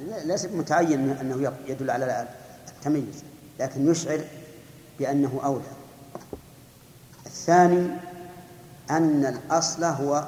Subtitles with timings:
[0.00, 2.28] ليس متعين أنه يدل على
[2.68, 3.24] التميز
[3.60, 4.20] لكن يشعر
[4.98, 5.64] بأنه أولى.
[7.26, 7.96] الثاني
[8.90, 10.24] أن الأصل هو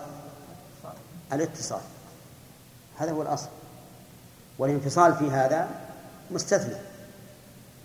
[1.32, 1.80] الاتصال.
[2.98, 3.48] هذا هو الأصل.
[4.58, 5.69] والانفصال في هذا
[6.30, 6.77] مستثنى.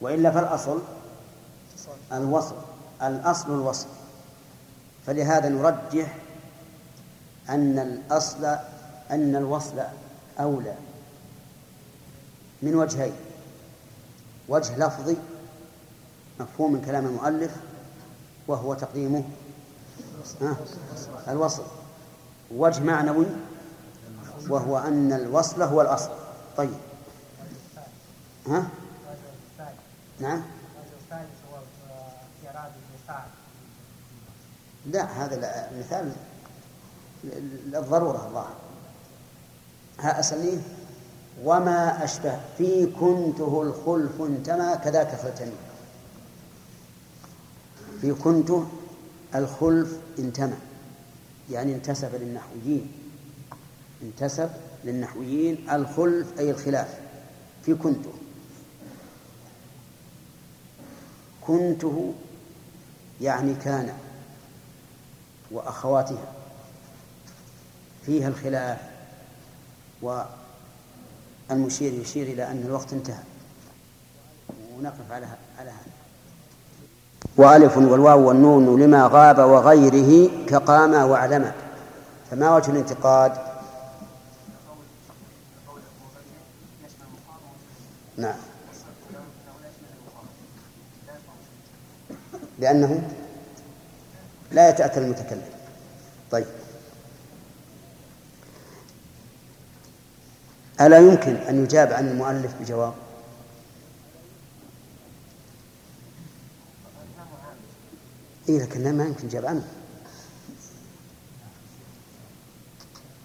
[0.01, 0.81] وإلا فالأصل
[2.11, 2.55] الوصل
[3.03, 3.87] الأصل الوصل.
[5.05, 6.17] فلهذا نرجح
[7.49, 8.45] أن الأصل
[9.11, 9.81] أن الوصل
[10.39, 10.75] أولى.
[12.61, 13.13] من وجهين.
[14.49, 15.17] وجه لفظي
[16.39, 17.55] مفهوم من كلام المؤلف
[18.47, 19.23] وهو تقديمه
[21.27, 21.63] الوصل.
[22.51, 23.25] وجه معنوي
[24.49, 26.09] وهو أن الوصل هو الأصل.
[26.57, 26.77] طيب.
[28.47, 28.67] ها؟
[30.19, 30.41] نعم.
[34.85, 36.11] لا هذا المثال
[37.23, 38.55] للضرورة الظاهر.
[39.99, 40.57] ها أسليه
[41.43, 45.51] وما أشبه في كنته الخلف انتمى كذاك فلتني
[48.01, 48.67] في كنته
[49.35, 50.57] الخلف انتمى
[51.51, 52.91] يعني انتسب للنحويين.
[54.03, 54.49] انتسب
[54.83, 56.99] للنحويين الخلف أي الخلاف.
[57.63, 58.13] في كنته
[61.41, 62.13] كنته
[63.21, 63.93] يعني كان
[65.51, 66.33] وأخواتها.
[68.05, 68.79] فيها الخلاف
[71.49, 73.23] والمشير يشير إلى أن الوقت انتهى.
[74.77, 75.25] ونقف على
[75.59, 75.97] على هذا.
[77.37, 81.51] وألف والواو والنون لما غاب وغيره كقام وعلم
[82.31, 83.31] فما وجه الانتقاد؟
[88.17, 88.35] نعم.
[92.59, 93.09] لأنه
[94.51, 95.49] لا يتأتى المتكلم.
[96.31, 96.45] طيب.
[100.81, 102.93] ألا يمكن أن يجاب عن المؤلف بجواب؟
[108.49, 109.67] إيه لكن ما يمكن يجاب عنه.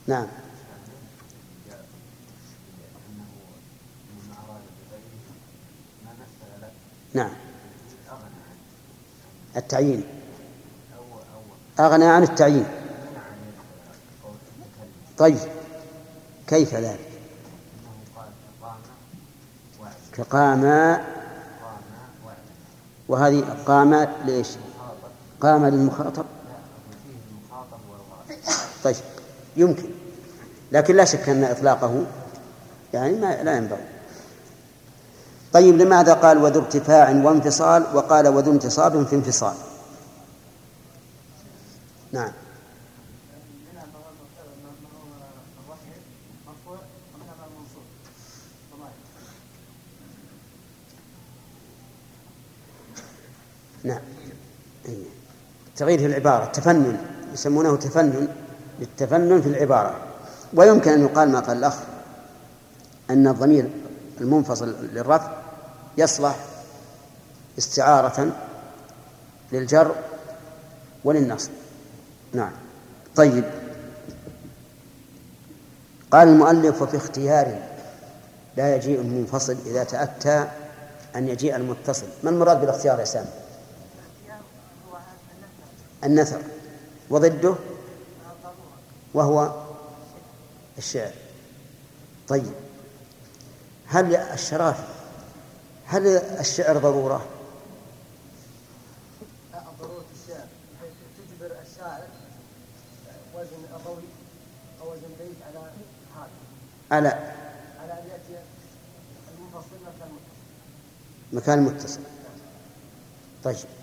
[0.06, 0.26] نعم.
[7.14, 7.30] نعم.
[9.56, 10.04] التعيين.
[11.80, 12.66] أغنى عن التعيين.
[15.18, 15.38] طيب.
[16.46, 17.11] كيف ذلك؟
[20.14, 21.00] كقام
[23.08, 24.48] وهذه قام ليش
[25.40, 26.24] قام للمخاطب؟
[28.84, 28.96] طيب
[29.56, 29.88] يمكن
[30.72, 32.04] لكن لا شك أن إطلاقه
[32.92, 33.84] يعني ما لا ينبغي.
[35.52, 39.54] طيب لماذا قال وذو ارتفاع وانفصال؟ وقال وذو انتصاب في انفصال.
[42.12, 42.32] نعم.
[53.84, 54.00] نعم.
[55.76, 56.96] تغيير في العبارة تفنن
[57.32, 58.28] يسمونه تفنن
[58.80, 59.96] للتفنن في العبارة.
[60.54, 61.74] ويمكن أن يقال ما قال الأخ
[63.10, 63.70] أن الضمير
[64.20, 65.32] المنفصل للرفع
[65.98, 66.36] يصلح
[67.58, 68.32] استعارة
[69.52, 69.94] للجر
[71.04, 71.50] وللنصب.
[72.32, 72.52] نعم.
[73.16, 73.44] طيب.
[76.10, 77.58] قال المؤلف وفي اختيار
[78.56, 80.48] لا يجيء المنفصل إذا تأتى
[81.16, 82.06] أن يجيء المتصل.
[82.22, 83.41] ما المراد بالاختيار يا سامي؟
[86.04, 86.42] النثر
[87.10, 87.54] وضده
[89.14, 89.62] وهو
[90.78, 91.12] الشعر.
[92.28, 92.52] طيب
[93.86, 94.82] هل الشرافي
[95.86, 97.26] هل الشعر ضرورة؟
[99.80, 100.46] ضرورة الشعر.
[101.18, 102.06] تجبر الشاعر
[103.34, 103.74] وزن
[104.82, 105.70] أو وزن بيت على
[106.90, 107.08] على
[107.80, 108.44] على أن يأتي
[109.38, 111.36] المنفصل مكان متصل.
[111.36, 112.00] مكان متصل.
[113.44, 113.81] طيب.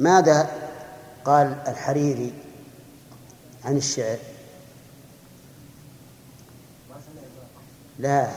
[0.00, 0.50] ماذا
[1.24, 2.32] قال الحريري
[3.64, 4.18] عن الشعر؟
[7.98, 8.30] لا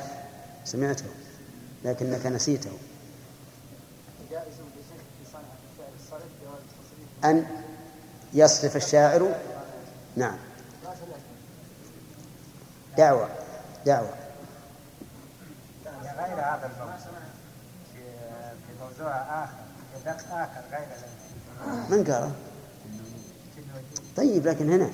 [0.66, 1.06] سمعته
[1.84, 2.72] لكنك نسيته.
[7.26, 7.46] أن
[8.34, 9.36] يصرف الشاعر؟
[10.16, 10.38] نعم.
[12.98, 13.30] دعوة
[13.86, 14.14] دعوة.
[16.18, 16.98] غير هذا الموضوع
[18.68, 19.66] في موضوع آخر
[20.04, 20.88] في آخر غير
[21.90, 22.32] من قال
[24.18, 24.90] طيب لكن هنا.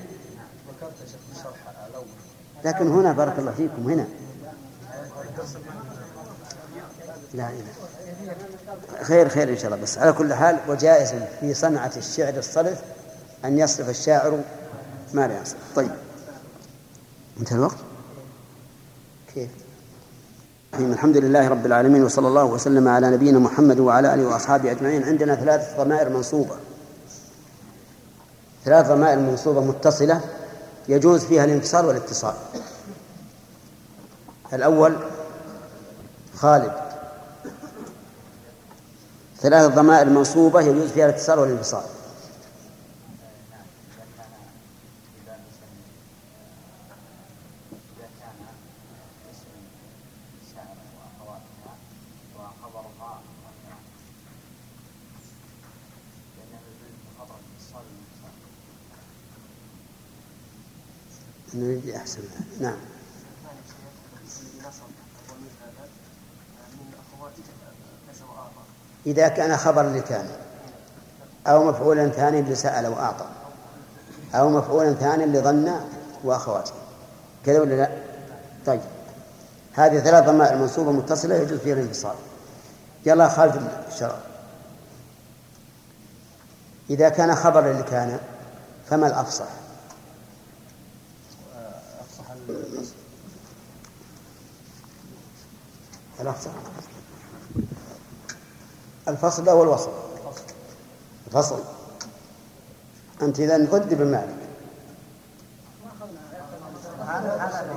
[2.65, 4.07] لكن هنا بارك الله فيكم هنا.
[7.33, 9.83] لا لا خير خير إن شاء الله.
[9.83, 12.81] بس على كل حال وجائز في صنعة الشعر الصرف
[13.45, 14.43] أن يصرف الشاعر
[15.13, 15.75] ما لا يصرف.
[15.75, 15.91] طيب.
[17.39, 17.77] انتهى الوقت؟
[19.33, 19.49] كيف؟
[20.79, 25.03] الحمد لله رب العالمين وصلى الله وسلم على نبينا محمد وعلى آله وأصحابه أجمعين.
[25.03, 26.55] عندنا ثلاث ضمائر منصوبة.
[28.65, 30.21] ثلاث ضمائر منصوبة متصلة
[30.87, 32.33] يجوز فيها الانفصال والاتصال.
[34.53, 34.97] الأول
[36.35, 36.71] خالد.
[39.39, 41.83] ثلاث ضمائر منصوبة يجوز فيها الاتصال والانفصال.
[61.53, 62.21] نريد أحسن
[62.59, 62.77] نعم.
[69.05, 70.25] إذا كان خبر لكان
[71.47, 73.25] أو مفعولا ثانيا لسأل وأعطى
[74.35, 75.81] أو مفعولا ثانيا لظن
[76.23, 76.71] وأخواته.
[77.45, 77.89] كذا ولا لا؟
[78.65, 78.81] طيب.
[79.73, 82.15] هذه ثلاث ضمائر منصوبة متصلة يجوز فيها الانفصال.
[83.05, 84.17] يلا خالد الشرع.
[86.89, 88.19] إذا كان خبرا لكان
[88.89, 89.60] فما الأفصح؟
[96.21, 96.51] الأفصح
[99.07, 99.91] الفصل أو الوصل
[101.27, 101.59] الفصل
[103.21, 104.05] أنت إذا ضد ابن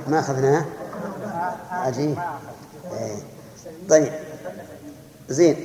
[0.07, 0.65] ما أخذناه
[1.71, 2.17] عجيب.
[2.93, 3.15] إيه.
[3.89, 4.13] طيب.
[5.29, 5.55] زين.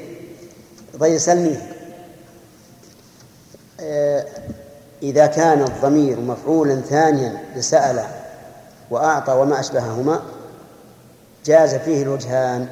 [1.00, 1.58] طيب سلمي.
[3.80, 4.26] إيه،
[5.02, 8.04] إذا كان الضمير مفعولا ثانيا لسأل
[8.90, 10.22] وأعطى وما أشبههما
[11.44, 12.68] جاز فيه الوجهان.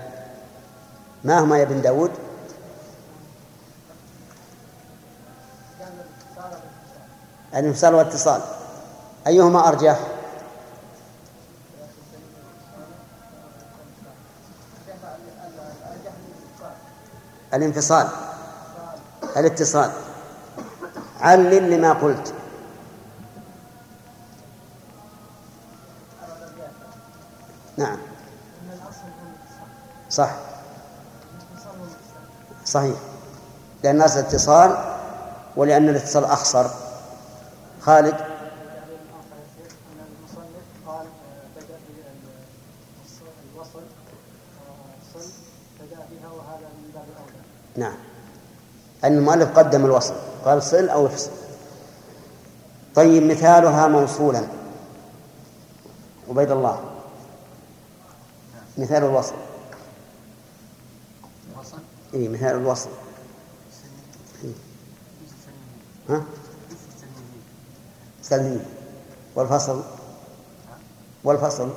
[1.24, 2.10] ما هما يا ابن داود؟
[7.54, 8.40] الانفصال والاتصال.
[9.26, 9.98] أيهما أرجح؟
[17.54, 18.08] الانفصال.
[19.36, 19.90] الاتصال.
[21.20, 22.34] علل لما قلت.
[30.18, 30.30] صح؟
[32.64, 32.96] صحيح.
[33.84, 34.76] لأن الناس اتصال
[35.56, 36.66] ولأن الاتصال أخصر
[37.80, 38.14] خالد؟
[47.76, 47.94] نعم.
[49.04, 50.14] أن المؤلف قدم الوصل.
[50.44, 51.30] قال صل أو افصل.
[52.94, 54.42] طيب مثالها موصولا.
[56.30, 56.80] عبيد الله.
[58.78, 59.47] مثال الوصل.
[62.14, 62.90] اي مثال الوصل.
[64.44, 64.52] إيه.
[66.08, 66.24] ها؟
[68.22, 68.60] سلمي
[69.34, 69.82] والفصل؟
[71.24, 71.70] والفصل؟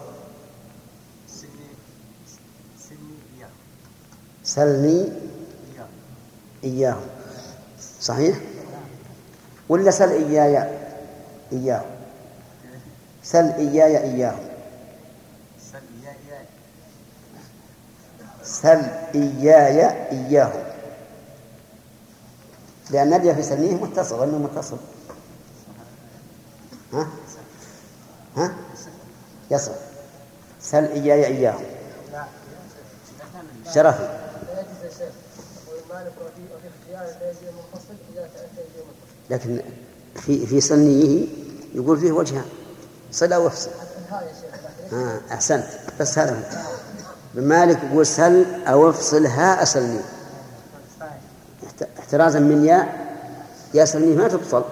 [4.43, 5.09] سلني
[6.63, 6.97] إياه.
[8.01, 8.39] صحيح؟
[9.69, 10.69] ولا سل إياي
[11.51, 11.85] إياه.
[13.23, 14.50] سل إياي إياه.
[18.61, 18.85] سل
[19.15, 20.51] إياي إياه.
[22.91, 24.77] لأن الياء في سلميه متصل وأنه متصل.
[26.93, 27.07] ها؟
[28.37, 28.53] ها؟
[29.51, 29.71] يصل.
[30.61, 31.59] سل إياي إياه.
[33.75, 34.17] شرفي
[39.29, 39.61] لكن
[40.15, 41.27] في في سنيه
[41.75, 42.45] يقول فيه وجهان
[43.11, 43.71] صلة وافصل
[44.93, 45.65] آه أحسنت.
[45.99, 46.43] بس هذا ابن
[47.35, 50.01] مالك يقول سل أو افصل هاء سلمي
[51.99, 53.11] احترازا من ياء.
[53.73, 54.63] يا سلمي ما تفصل.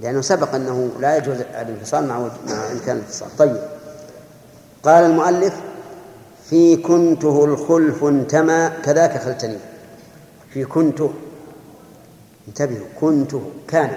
[0.00, 3.56] لأنه سبق أنه لا يجوز الانفصال مع مع إمكان الانفصال طيب.
[4.82, 5.54] قال المؤلف
[6.50, 8.70] في كنته الخلف انتمى.
[8.84, 9.58] كذاك خلتني.
[10.50, 11.12] في كنته.
[12.48, 12.86] انتبهوا.
[13.00, 13.42] كنته.
[13.68, 13.90] كان.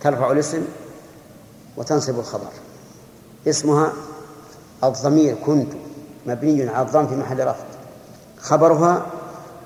[0.00, 0.62] ترفع الاسم
[1.76, 2.50] وتنصب الخبر.
[3.48, 3.92] اسمها
[4.84, 5.72] الضمير كنت
[6.26, 7.64] مبني على الضم في محل رفع
[8.38, 9.06] خبرها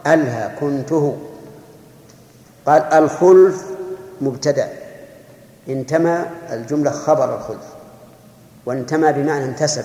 [0.07, 1.17] ألها كنته.
[2.67, 3.65] قال الخلف
[4.21, 4.73] مبتدأ.
[5.69, 7.67] انتمى الجملة خبر الخلف.
[8.67, 9.85] وانتمى بمعنى انتسب.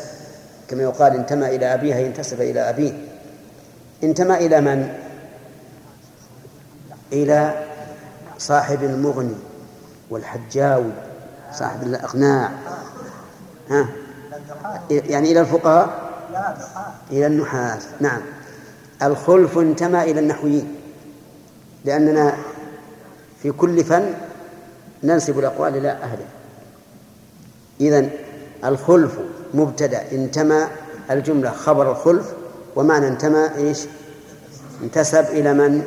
[0.68, 2.94] كما يقال انتمى إلى أبيه ينتسب إلى أبيه.
[4.04, 4.94] انتمى إلى من؟
[7.14, 7.66] إلى
[8.38, 9.36] صاحب المغني
[10.10, 10.92] والحجاوي
[11.54, 12.52] صاحب الأقناع.
[13.70, 13.90] ها؟
[14.90, 16.12] يعني إلى الفقهاء؟
[17.12, 18.22] إلى النحاة نعم.
[19.04, 20.76] الخلف انتمى إلى النحويين
[21.86, 22.36] لأننا
[23.42, 24.14] في كل فن
[25.04, 26.26] ننسب الأقوال إلى أهله.
[27.82, 28.10] إذن
[28.66, 29.20] الخلف
[29.54, 30.68] مبتدأ انتمى
[31.12, 32.34] الجملة خبر الخلف
[32.76, 33.80] ومعنى انتمى إيش؟
[34.84, 35.84] انتسب إلى من؟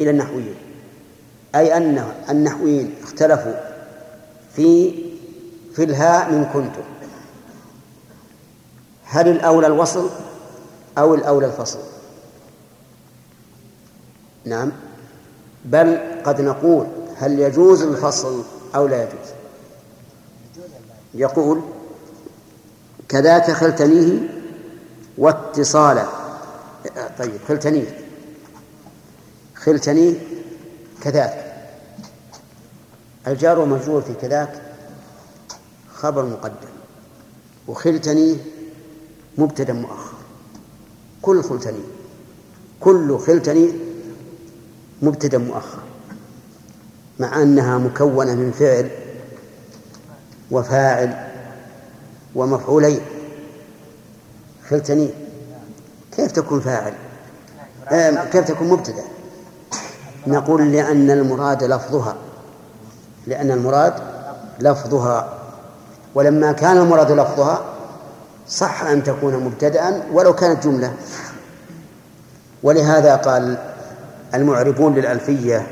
[0.00, 0.54] إلى النحويين.
[1.54, 3.54] أي أن النحويين اختلفوا
[4.56, 4.94] في
[5.74, 6.82] في الهاء من كنتم.
[9.14, 10.10] هل الأولى الوصل
[10.98, 11.78] أو الأولى الفصل؟
[14.44, 14.72] نعم.
[15.64, 18.44] بل قد نقول هل يجوز الفصل
[18.74, 19.28] أو لا يجوز؟
[21.14, 21.60] يقول
[23.08, 24.28] كذاك خلتنيه
[25.18, 26.06] واتصالا
[27.18, 27.98] طيب خلتنيه.
[29.54, 30.14] خلتنيه
[31.00, 31.54] كذاك.
[33.26, 34.62] الجار ومجرور في كذاك
[35.94, 36.74] خبر مقدم.
[37.68, 38.36] وخلتني
[39.38, 40.14] مبتدا مؤخر.
[41.22, 41.80] كل خلتني
[42.80, 43.72] كل خلتني
[45.02, 45.78] مبتدا مؤخر.
[47.20, 48.90] مع أنها مكونة من فعل
[50.50, 51.30] وفاعل
[52.34, 53.00] ومفعولين.
[54.68, 55.10] خلتني
[56.16, 56.94] كيف تكون فاعل؟
[58.32, 59.04] كيف تكون مبتدا؟
[60.26, 62.16] نقول لأن المراد لفظها.
[63.26, 63.94] لأن المراد
[64.60, 65.38] لفظها.
[66.14, 67.73] ولما كان المراد لفظها
[68.48, 70.94] صح أن تكون مبتدأ ولو كانت جملة.
[72.62, 73.58] ولهذا قال
[74.34, 75.66] المعربون للألفية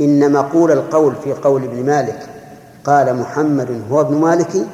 [0.00, 2.28] إن مقول القول في قول ابن مالك
[2.84, 4.66] قال محمد هو ابن مالك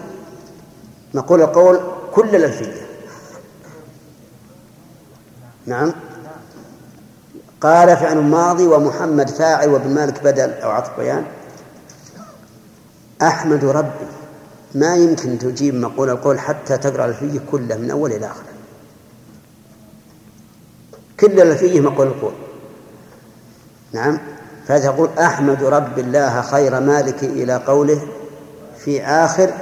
[1.14, 1.80] مقول القول
[2.12, 2.82] كل الألفية.
[5.66, 5.92] نعم.
[7.60, 11.24] قال فعل ماضي ومحمد فاعل وابن مالك بدل أو عطف بيان.
[13.22, 14.06] أحمد ربي.
[14.74, 18.52] ما يمكن تجيب مقول القول حتى تقرأ الفيه كله من أول إلى آخره
[21.20, 22.32] كل الفيه مقول القول.
[23.92, 24.18] نعم.
[24.66, 28.08] فتقول أحمد رب الله خير مالك إلى قوله
[28.78, 29.54] في آخر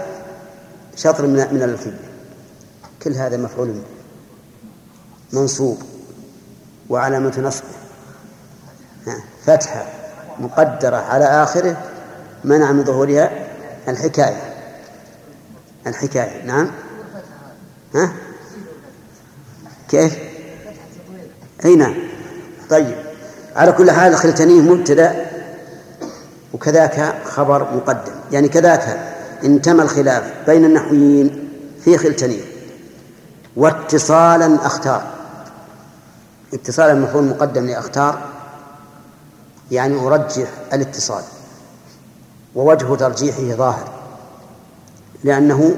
[0.96, 1.98] شطر من من الفيه
[3.02, 3.74] كل هذا مفعول
[5.32, 5.82] منصوب.
[6.88, 7.68] وعلامة نصبه.
[9.44, 9.86] فتحة
[10.40, 11.76] مقدرة على آخره
[12.44, 13.30] منع من ظهورها
[13.88, 14.49] الحكاية.
[15.86, 16.44] الحكاية.
[16.44, 16.70] نعم.
[17.94, 18.12] ها؟
[19.88, 20.18] كيف؟
[21.64, 21.94] أي نعم.
[22.70, 22.96] طيب.
[23.56, 25.26] على كل حال خلتنيه مبتدأ
[26.52, 28.12] وكذاك خبر مقدم.
[28.32, 31.48] يعني كذاك انتمى الخلاف بين النحويين
[31.84, 32.42] في خلتنيه
[33.56, 35.02] واتصالا أختار.
[36.54, 38.20] اتصالا مفعول مقدم لأختار
[39.70, 41.22] يعني أرجح الاتصال
[42.54, 43.99] ووجه ترجيحه ظاهر.
[45.24, 45.76] لأنه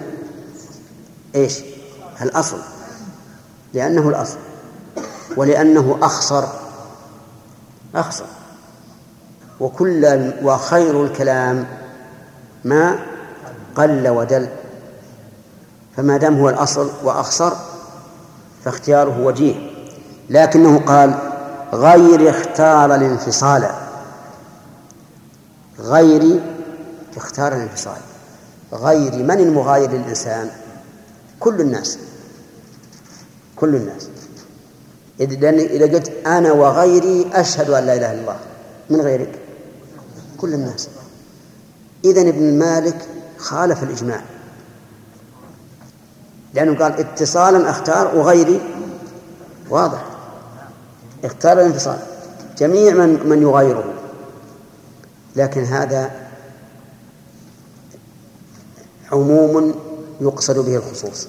[1.35, 1.61] إيش؟
[2.23, 2.59] الأصل.
[3.75, 4.39] لأنه الأصل.
[5.37, 6.45] ولأنه أخصر
[7.95, 8.25] أخصر
[9.61, 11.67] وكل وخير الكلام
[12.65, 12.99] ما
[13.75, 14.49] قل ودل.
[15.97, 17.53] فما دام هو الأصل وأخصر
[18.65, 19.71] فاختياره وجيه.
[20.31, 21.15] لكنه قال
[21.73, 23.71] غير اختار الانفصال.
[25.79, 26.41] غير
[27.17, 28.12] اختار الانفصال.
[28.73, 30.51] غير من المغاير للإنسان؟
[31.41, 31.99] كل الناس.
[33.57, 34.09] كل الناس.
[35.19, 38.37] لأن إذا قلت أنا وغيري أشهد أن لا إله إلا الله.
[38.91, 39.39] من غيرك؟
[40.39, 40.89] كل الناس.
[42.05, 44.23] إذا ابن مالك خالف الإجماع.
[46.55, 48.61] لأنه قال اتصالا أختار وغيري.
[49.71, 50.05] واضح.
[51.25, 51.99] اختار الانفصال.
[52.59, 53.85] جميع من من يغايره.
[55.37, 56.22] لكن هذا
[59.13, 59.75] عموم
[60.21, 61.29] يقصد به الخصوص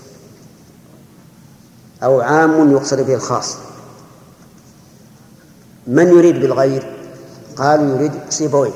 [2.04, 3.58] أو عام يقصد به الخاص.
[5.88, 6.96] من يريد بالغير؟
[7.56, 8.72] قالوا يريد سيبوي.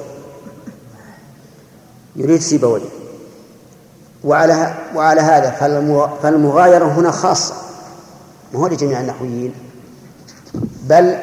[2.15, 2.81] يريد سيبوي.
[4.23, 5.49] وعلى وعلى هذا
[6.21, 7.55] فالمغايرة هنا خاصة.
[8.53, 9.53] ما هو لجميع النحويين؟
[10.83, 11.17] بل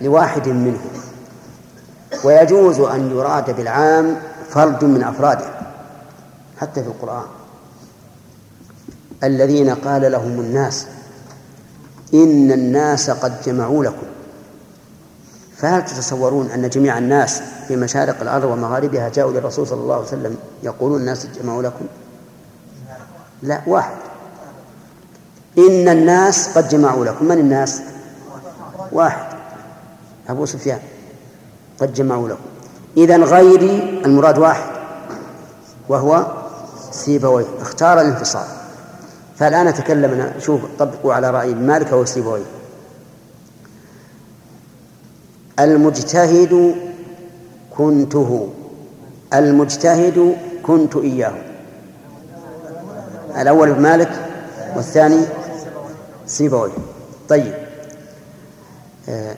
[0.00, 0.90] لواحد منهم.
[2.24, 4.16] ويجوز أن يراد بالعام
[4.50, 5.57] فرد من أفراده.
[6.58, 7.26] حتى في القرآن.
[9.24, 10.86] الذين قال لهم الناس
[12.14, 14.06] إن الناس قد جمعوا لكم.
[15.56, 20.36] فهل تتصورون أن جميع الناس في مشارق الأرض ومغاربها جاءوا للرسول صلى الله عليه وسلم
[20.62, 21.86] يقولون الناس جمعوا لكم؟
[23.42, 23.96] لا واحد.
[25.58, 27.24] إن الناس قد جمعوا لكم.
[27.24, 27.82] من الناس؟
[28.92, 29.38] واحد.
[30.28, 30.80] أبو سفيان.
[31.80, 32.40] قد جمعوا لكم.
[32.96, 34.70] إذا غيري المراد واحد
[35.88, 36.37] وهو
[36.98, 38.46] سيبويه اختار الانفصال.
[39.36, 42.44] فالآن نتكلم شوف طبقوا على رأي مالك أو سيبويه
[45.58, 46.74] المجتهد
[47.76, 48.48] كنته.
[49.34, 51.34] المجتهد كنت إياه.
[53.40, 54.10] الأول مالك
[54.76, 55.20] والثاني
[56.26, 56.72] سيبويه
[57.28, 57.54] طيب.
[59.08, 59.34] آه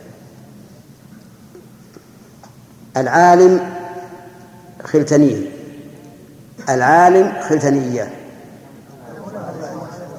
[2.97, 3.71] العالم
[4.85, 5.60] خلتنيه.
[6.69, 8.11] العالم خلتنية.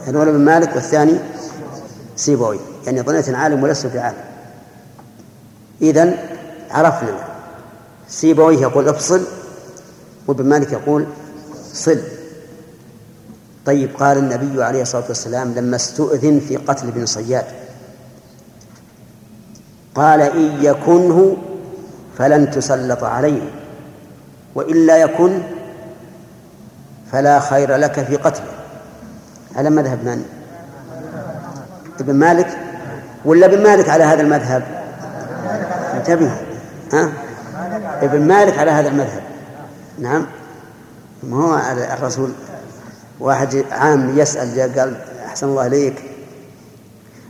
[0.07, 1.19] الأولى بن مالك والثاني
[2.15, 2.59] سيبوي.
[2.85, 4.17] يعني ظنيت عالم ولست بعالم
[5.81, 6.17] إذن
[6.71, 7.27] عرفنا.
[8.07, 9.21] سيبويه يقول أفصل
[10.27, 11.05] وابن مالك يقول
[11.73, 11.99] صل.
[13.65, 17.45] طيب قال النبي عليه الصلاة والسلام لما استؤذن في قتل ابن صياد
[19.95, 21.37] قال إن يكنه
[22.17, 23.41] فلن تسلط عليه
[24.55, 25.41] وإلا يكن
[27.11, 28.51] فلا خير لك في قتله
[29.55, 30.25] على مذهب من؟
[31.99, 32.57] ابن مالك
[33.25, 34.63] ولا ابن مالك على هذا المذهب؟
[35.93, 36.31] انتبه
[36.93, 37.11] ها؟
[38.01, 39.21] ابن مالك على هذا المذهب
[39.99, 40.25] نعم
[41.23, 41.61] ما هو
[41.93, 42.31] الرسول
[43.19, 46.03] واحد عام يسأل قال أحسن الله إليك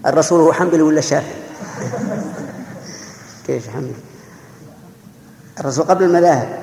[0.05, 1.41] الرسول هو حنبلي ولا شافعي؟
[3.47, 3.93] كيف حنبلي؟
[5.59, 6.60] الرسول قبل المذاهب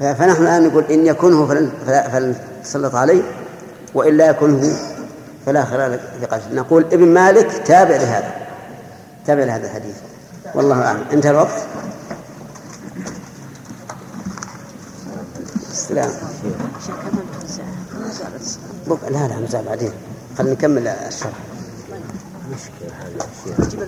[0.00, 1.46] فنحن الآن نقول إن يكنه
[1.86, 2.34] فلن
[2.64, 3.22] تسلط عليه
[3.94, 4.76] وإلا يكنه
[5.46, 8.34] فلا خير في قتل نقول ابن مالك تابع لهذا
[9.26, 9.96] تابع لهذا الحديث.
[10.54, 11.04] والله أعلم.
[11.12, 11.62] انتهى الوقت.
[15.70, 16.10] السلام.
[19.10, 19.92] لا لا نزال بعدين.
[20.38, 21.32] خلينا نكمل الشرح.
[22.50, 22.92] مشكلة.
[23.00, 23.26] هذا
[23.66, 23.82] الشيء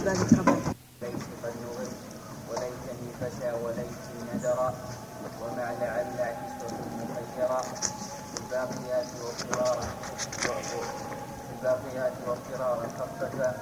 [11.64, 13.52] الباقيات واضطرارا خففا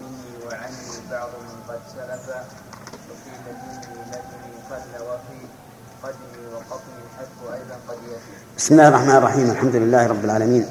[0.00, 2.44] مني وعني بعض من قد سلفا
[3.10, 3.76] وفي لدني
[4.10, 5.38] لدني قل وفي
[6.02, 8.34] قدمي وقطني الحد أيضا قد يفي.
[8.56, 9.50] بسم الله الرحمن الرحيم.
[9.50, 10.66] الحمد لله رب العالمين.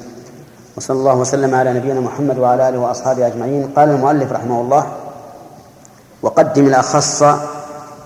[0.76, 3.72] وصلى الله وسلم على نبينا محمد وعلى آله وأصحابه أجمعين.
[3.76, 4.96] قال المؤلف رحمه الله
[6.22, 7.22] وقدم الأخص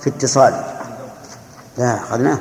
[0.01, 0.76] في اتصال.
[1.79, 2.39] لا أخذناه.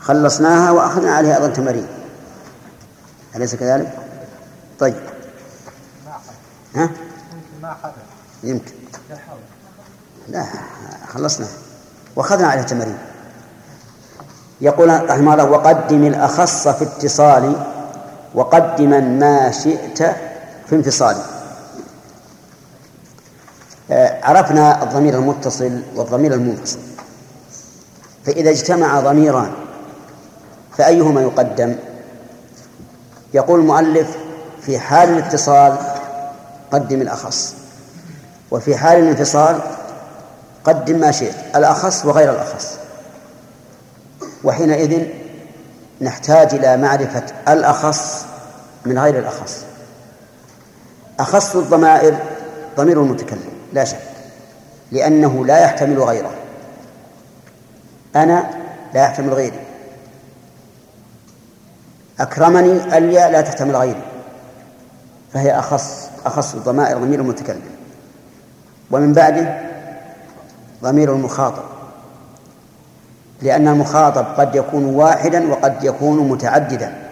[0.00, 1.86] خلصناها وأخذنا عليها أيضا تمارين.
[3.36, 3.98] أليس كذلك؟
[4.78, 4.94] طيب.
[6.74, 6.90] ها؟
[7.62, 7.76] ما
[8.42, 8.72] يمكن.
[10.28, 10.46] لا
[11.08, 11.46] خلصنا.
[12.16, 12.98] وأخذنا عليه تمارين.
[14.60, 17.66] يقول رحمه الله وقدم الأخص في اتصال
[18.34, 20.02] وقدما ما شئت
[20.66, 21.16] في انفصال.
[23.90, 26.87] آه، عرفنا الضمير المتصل والضمير المنفصل.
[28.24, 29.50] فإذا اجتمع ضميران
[30.78, 31.76] فأيهما يقدم؟
[33.34, 34.16] يقول المؤلف
[34.62, 35.76] في حال الاتصال
[36.72, 37.54] قدم الأخص
[38.50, 39.60] وفي حال الانفصال
[40.64, 42.78] قدم ما شئت الأخص وغير الأخص.
[44.44, 45.06] وحينئذ
[46.00, 48.24] نحتاج إلى معرفة الأخص
[48.86, 49.64] من غير الأخص.
[51.20, 52.16] أخص الضمائر
[52.76, 54.00] ضمير المتكلم لا شك
[54.92, 56.30] لأنه لا يحتمل غيره.
[58.16, 58.50] أنا
[58.94, 59.60] لا يحتمل غيري
[62.20, 64.02] أكرمني الياء لا تحتمل غيري
[65.32, 67.62] فهي أخص أخص الضمائر ضمير المتكلم
[68.90, 69.68] ومن بعده
[70.82, 71.62] ضمير المخاطب.
[73.42, 77.08] لأن المخاطب قد يكون واحدا وقد يكون متعددا.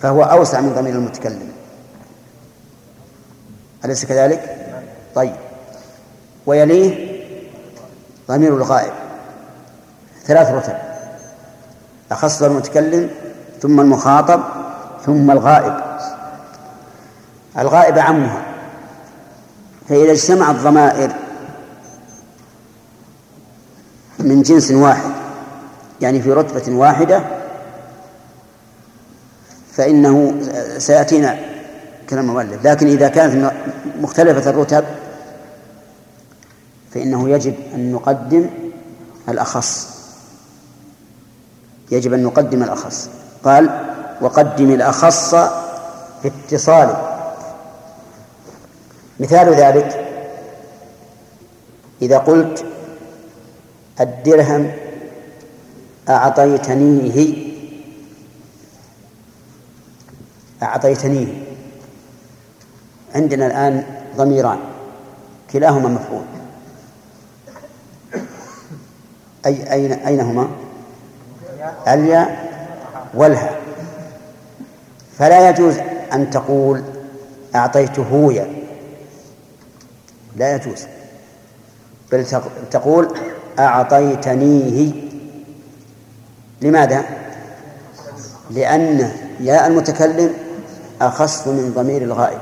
[0.00, 1.52] فهو أوسع من ضمير المتكلم.
[3.84, 4.56] أليس كذلك؟
[5.14, 5.34] طيب.
[6.46, 7.18] ويليه
[8.28, 8.92] ضمير الغائب.
[10.28, 10.78] ثلاث رتب.
[12.10, 13.10] أخص المتكلم
[13.62, 14.40] ثم المخاطب
[15.06, 15.74] ثم الغائب.
[17.58, 18.42] الغائب عمها.
[19.88, 21.12] فإذا اجتمعت ضمائر
[24.18, 25.10] من جنس واحد
[26.00, 27.22] يعني في رتبة واحدة
[29.72, 30.40] فإنه
[30.78, 31.38] سيأتينا
[32.10, 32.66] كلام المؤلف.
[32.66, 33.52] لكن إذا كانت
[34.00, 34.84] مختلفة الرتب
[36.94, 38.50] فإنه يجب أن نقدم
[39.28, 39.97] الأخص.
[41.90, 43.10] يجب أن نقدم الأخص.
[43.44, 43.84] قال
[44.20, 45.34] وقدم الأخص
[46.22, 47.18] في اتصاله
[49.20, 50.04] مثال ذلك
[52.02, 52.64] إذا قلت
[54.00, 54.72] الدرهم
[56.08, 57.48] أعطيتنيه
[60.62, 61.42] أعطيتنيه.
[63.14, 63.84] عندنا الآن
[64.16, 64.58] ضميران
[65.52, 66.24] كلاهما مفعول.
[69.46, 70.48] أي أين أين هما؟
[71.88, 72.48] الياء
[73.14, 73.50] والها
[75.18, 75.74] فلا يجوز
[76.12, 76.82] أن تقول
[77.54, 78.46] أعطيته يا
[80.36, 80.86] لا يجوز.
[82.12, 82.26] بل
[82.70, 83.14] تقول
[83.58, 84.92] أعطيتنيه
[86.62, 87.04] لماذا؟
[88.50, 90.34] لأن ياء المتكلم
[91.00, 92.40] أخص من ضمير الغائب.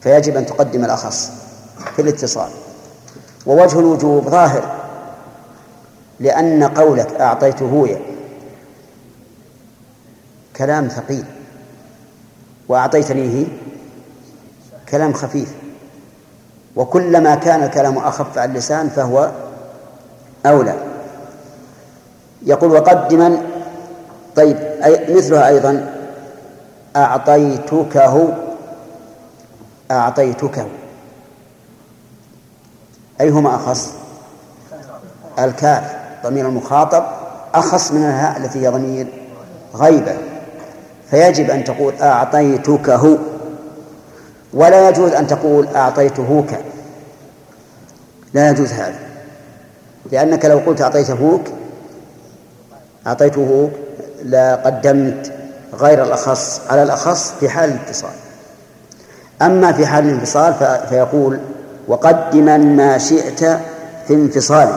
[0.00, 1.30] فيجب أن تقدم الأخص
[1.96, 2.50] في الاتصال.
[3.46, 4.85] ووجه الوجوب ظاهر.
[6.20, 8.00] لأن قولك أعطيته يا.
[10.56, 11.24] كلام ثقيل.
[12.68, 13.46] وأعطيتنيه
[14.88, 15.54] كلام خفيف.
[16.76, 19.30] وكلما كان الكلام أخف على اللسان فهو
[20.46, 20.74] أولى.
[22.42, 23.42] يقول وقدما
[24.36, 24.56] طيب
[25.08, 25.94] مثلها أيضا.
[26.96, 28.34] أعطيتكه.
[29.90, 30.66] أعطيتكه.
[33.20, 33.92] أيهما أخص؟
[35.38, 35.95] الكاف.
[36.28, 37.04] ضمير المخاطب
[37.54, 39.06] أخص من الهاء التي هي ضمير
[39.74, 40.16] غيبة.
[41.10, 43.18] فيجب أن تقول أعطيتكه
[44.54, 46.50] ولا يجوز أن تقول أعطيتهوك.
[48.34, 48.98] لا يجوز هذا
[50.12, 51.40] لأنك لو قلت أعطيتهوك
[53.06, 53.70] أعطيته
[54.24, 55.32] لا قدمت
[55.74, 58.10] غير الأخص على الأخص في حال الاتصال
[59.42, 60.54] أما في حال الانفصال
[60.88, 61.40] فيقول
[61.88, 63.40] وقدما ما شئت
[64.06, 64.68] في انفصال.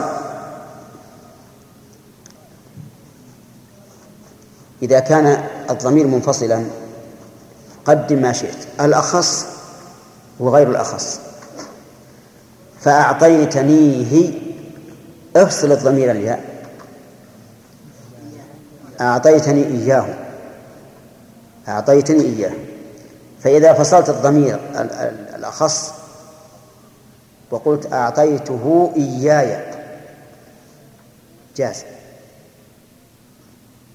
[4.82, 6.64] إذا كان الضمير منفصلا
[7.84, 8.80] قدم ما شئت.
[8.80, 9.46] الأخص
[10.38, 11.20] وغير الأخص.
[12.80, 14.32] فأعطيتنيه
[15.36, 16.44] افصل الضمير الياء.
[19.00, 20.06] أعطيتني إياه.
[21.68, 22.52] أعطيتني إياه.
[23.40, 24.60] فإذا فصلت الضمير
[25.36, 25.92] الأخص
[27.50, 29.74] وقلت أعطيته إياي.
[31.56, 31.84] جاز.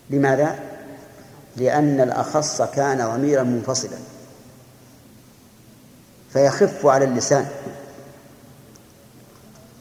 [0.09, 0.74] لماذا؟
[1.57, 3.97] لأن الأخص كان ضميرا منفصلا.
[6.33, 7.47] فيخف على اللسان.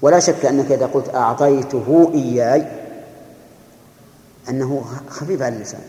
[0.03, 2.67] ولا شك أنك إذا قلت أعطيته إياي
[4.49, 5.81] أنه خفيف على اللسان.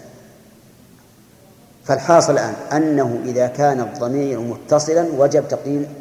[1.86, 5.94] فالحاصل الآن أنه إذا كان الضمير متصلا وجب تقديم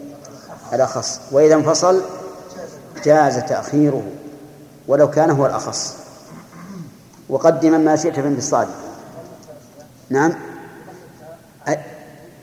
[0.72, 1.20] الأخص.
[1.32, 2.02] وإذا انفصل
[3.04, 4.02] جاز تأخيره
[4.88, 5.94] ولو كان هو الأخص.
[7.28, 8.68] وقدم ما شئت في انفصال
[10.10, 10.32] نعم.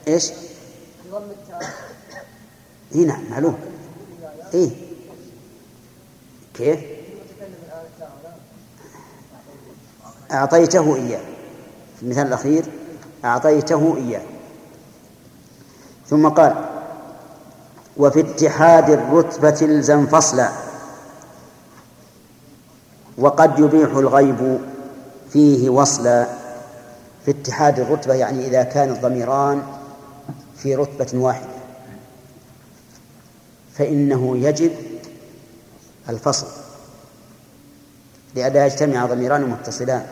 [0.08, 0.32] إيش؟
[2.96, 3.56] اي نعم معلوم
[4.54, 4.72] اي
[6.54, 6.80] كيف؟
[10.32, 11.22] أعطيته إياه
[11.98, 12.66] في المثال الأخير
[13.26, 14.22] أعطيته إياه
[16.08, 16.66] ثم قال
[17.98, 20.50] وفي اتحاد الرتبة الزم فصلا
[23.18, 24.60] وقد يبيح الغيب
[25.30, 26.41] فيه وصلا
[27.26, 29.64] في اتحاد الرتبة يعني إذا كان الضميران
[30.58, 31.48] في رتبة واحدة.
[33.74, 34.72] فإنه يجب
[36.10, 36.48] الفصل
[38.36, 40.06] لئلا يجتمع ضميران متصلان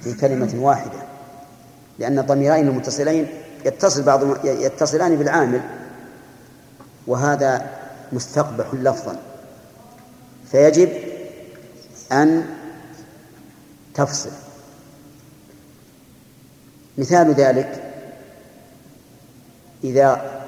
[0.00, 0.98] في كلمة واحدة
[1.98, 3.28] لأن الضميرين المتصلين
[3.64, 5.60] يتصل بعض يتصلان بالعامل
[7.06, 7.70] وهذا
[8.12, 9.16] مستقبح لفظا.
[10.50, 10.88] فيجب
[12.12, 12.44] أن
[13.94, 14.30] تفصل.
[16.98, 17.92] مثال ذلك
[19.84, 20.40] إذا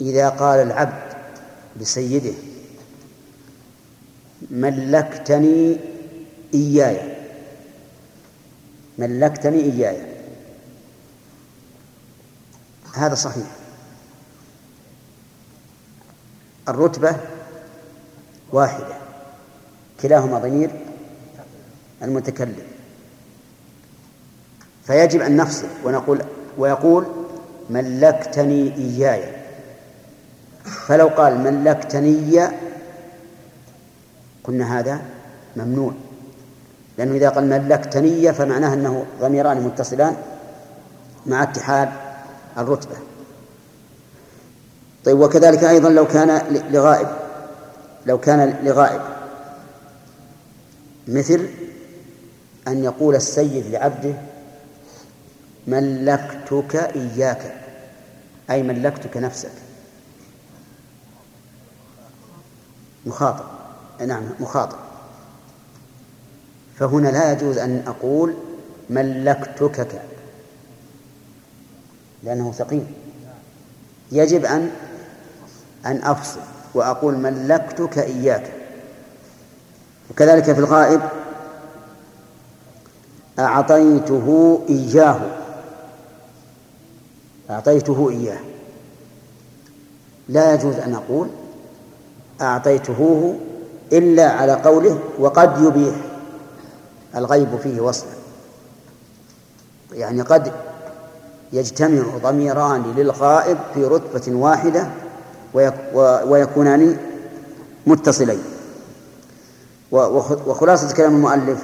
[0.00, 1.12] إذا قال العبد
[1.76, 2.34] لسيده
[4.50, 5.76] ملكتني
[6.54, 7.16] إياي
[8.98, 10.06] ملكتني إياي.
[12.94, 13.46] هذا صحيح.
[16.68, 17.16] الرتبة
[18.52, 18.96] واحدة
[20.00, 20.70] كلاهما ضمير
[22.02, 22.71] المتكلم.
[24.84, 26.22] فيجب أن نفصل ونقول
[26.58, 27.06] ويقول
[27.70, 29.22] ملكتني إياي.
[30.64, 32.48] فلو قال ملكتني
[34.44, 35.00] قلنا هذا
[35.56, 35.92] ممنوع.
[36.98, 40.16] لأنه إذا قال ملكتني فمعناه أنه ضميران متصلان
[41.26, 41.88] مع اتحاد
[42.58, 42.96] الرتبة.
[45.04, 47.08] طيب وكذلك أيضا لو كان لغائب
[48.06, 49.00] لو كان لغائب.
[51.08, 51.48] مثل
[52.68, 54.14] أن يقول السيد لعبده
[55.66, 57.54] ملكتك إياك.
[58.50, 59.52] أي ملكتك نفسك.
[63.06, 63.44] مخاطب.
[64.06, 64.78] نعم مخاطب.
[66.78, 68.34] فهنا لا يجوز أن أقول
[68.90, 70.02] ملكتك
[72.22, 72.86] لأنه ثقيل.
[74.12, 74.70] يجب أن
[75.86, 76.40] أن أفصل
[76.74, 78.52] وأقول ملكتك إياك.
[80.10, 81.00] وكذلك في الغائب
[83.38, 85.41] أعطيته إياه.
[87.50, 88.38] أعطيته إياه.
[90.28, 91.28] لا يجوز أن أقول
[92.40, 93.34] أعطيته
[93.92, 95.94] إلا على قوله وقد يبيح.
[97.16, 98.10] الغيب فيه وصلا
[99.92, 100.52] يعني قد
[101.52, 104.88] يجتمع ضميران للغائب في رتبة واحدة
[106.24, 106.96] ويكونان
[107.86, 108.42] متصلين.
[109.92, 111.62] وخلاصة كلام المؤلف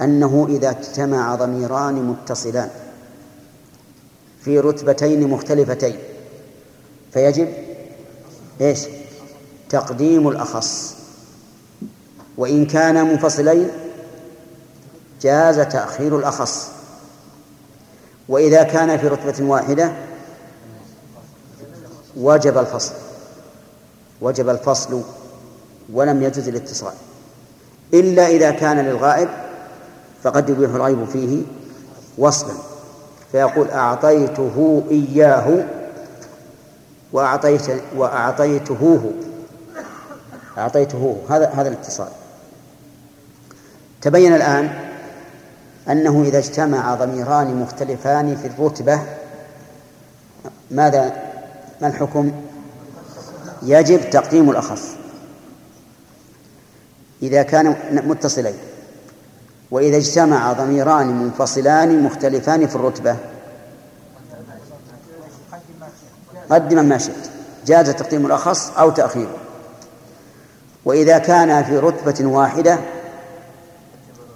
[0.00, 2.70] أنه إذا اجتمع ضميران متصلان.
[4.44, 5.96] في رتبتين مختلفتين.
[7.12, 7.48] فيجب
[8.60, 8.80] إيش؟
[9.68, 10.94] تقديم الأخص.
[12.36, 13.68] وإن كانا منفصلين
[15.22, 16.68] جاز تأخير الأخص.
[18.28, 19.92] وإذا كان في رتبة واحدة
[22.16, 22.92] وجب الفصل.
[24.20, 25.02] وجب الفصل
[25.92, 26.92] ولم يجز الاتصال.
[27.94, 29.28] إلا إذا كان للغائب
[30.22, 31.42] فقد يبيح الغيب فيه
[32.18, 32.71] وصلا.
[33.32, 35.64] فيقول أعطيته إياه
[37.12, 37.62] وأعطيت
[37.96, 39.12] وأعطيته
[40.58, 42.08] أعطيته هذا هذا الاتصال.
[44.00, 44.70] تبين الآن
[45.88, 49.00] أنه إذا اجتمع ضميران مختلفان في الرتبة
[50.70, 51.12] ماذا
[51.80, 52.32] ما الحكم؟
[53.62, 54.88] يجب تقديم الأخص.
[57.22, 58.54] إذا كان متصلين.
[59.72, 63.16] وإذا اجتمع ضميران منفصلان مختلفان في الرتبة.
[66.50, 67.30] قدم ما شئت.
[67.66, 69.36] جاز تقديم الأخص أو تأخيره
[70.84, 72.78] وإذا كان في رتبة واحدة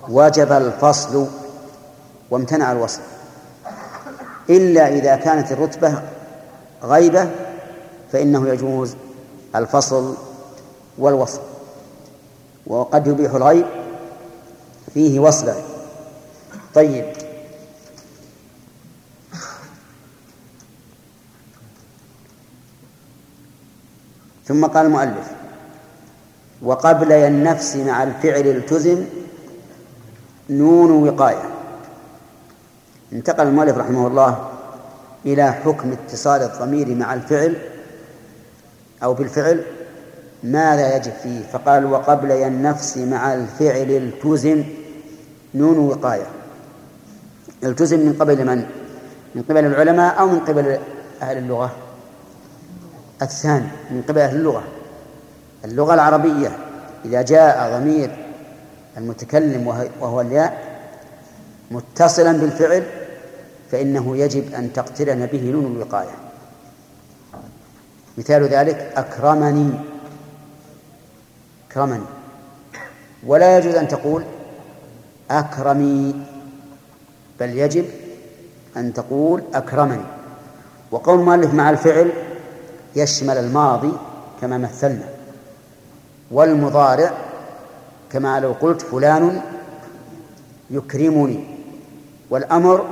[0.08, 1.26] وجب الفصل
[2.30, 3.00] وامتنع الوصل.
[4.50, 6.02] إلا إذا كانت الرتبة
[6.82, 7.30] غيبة
[8.12, 8.94] فإنه يجوز
[9.56, 10.14] الفصل
[10.98, 11.40] والوصل.
[12.66, 13.85] وقد يبيح الغيب
[14.96, 15.54] فيه وصلا
[16.74, 17.04] طيب.
[24.44, 25.30] ثم قال المؤلف
[26.62, 29.04] وقبل النفس مع الفعل التزم
[30.50, 31.50] نون وقاية.
[33.12, 34.48] انتقل المؤلف رحمه الله
[35.26, 37.56] إلى حكم اتصال الضمير مع الفعل
[39.02, 39.64] أو بالفعل.
[40.42, 44.64] ماذا يجب فيه؟ فقال وقبل النفس مع الفعل التزم
[45.56, 46.26] نون وقاية.
[47.64, 48.66] التزم من قبل من؟
[49.34, 50.78] من قبل العلماء أو من قبل
[51.22, 51.72] أهل اللغة؟
[53.22, 54.64] الثاني من قبل أهل اللغة.
[55.64, 56.56] اللغة العربية
[57.04, 58.10] إذا جاء ضمير
[58.96, 59.66] المتكلم
[60.00, 60.80] وهو الياء
[61.70, 62.82] متصلا بالفعل
[63.70, 66.14] فإنه يجب أن تقترن به نون الوقاية.
[68.18, 69.70] مثال ذلك أكرمني.
[71.70, 72.04] أكرمني.
[73.26, 74.24] ولا يجوز أن تقول
[75.30, 76.14] أكرمي.
[77.40, 77.84] بل يجب
[78.76, 80.04] أن تقول أكرمني.
[80.90, 82.10] وقول المؤلف مع الفعل
[82.96, 83.92] يشمل الماضي
[84.40, 85.08] كما مثلنا
[86.30, 87.10] والمضارع
[88.10, 89.40] كما لو قلت فلان
[90.70, 91.44] يكرمني
[92.30, 92.86] والأمر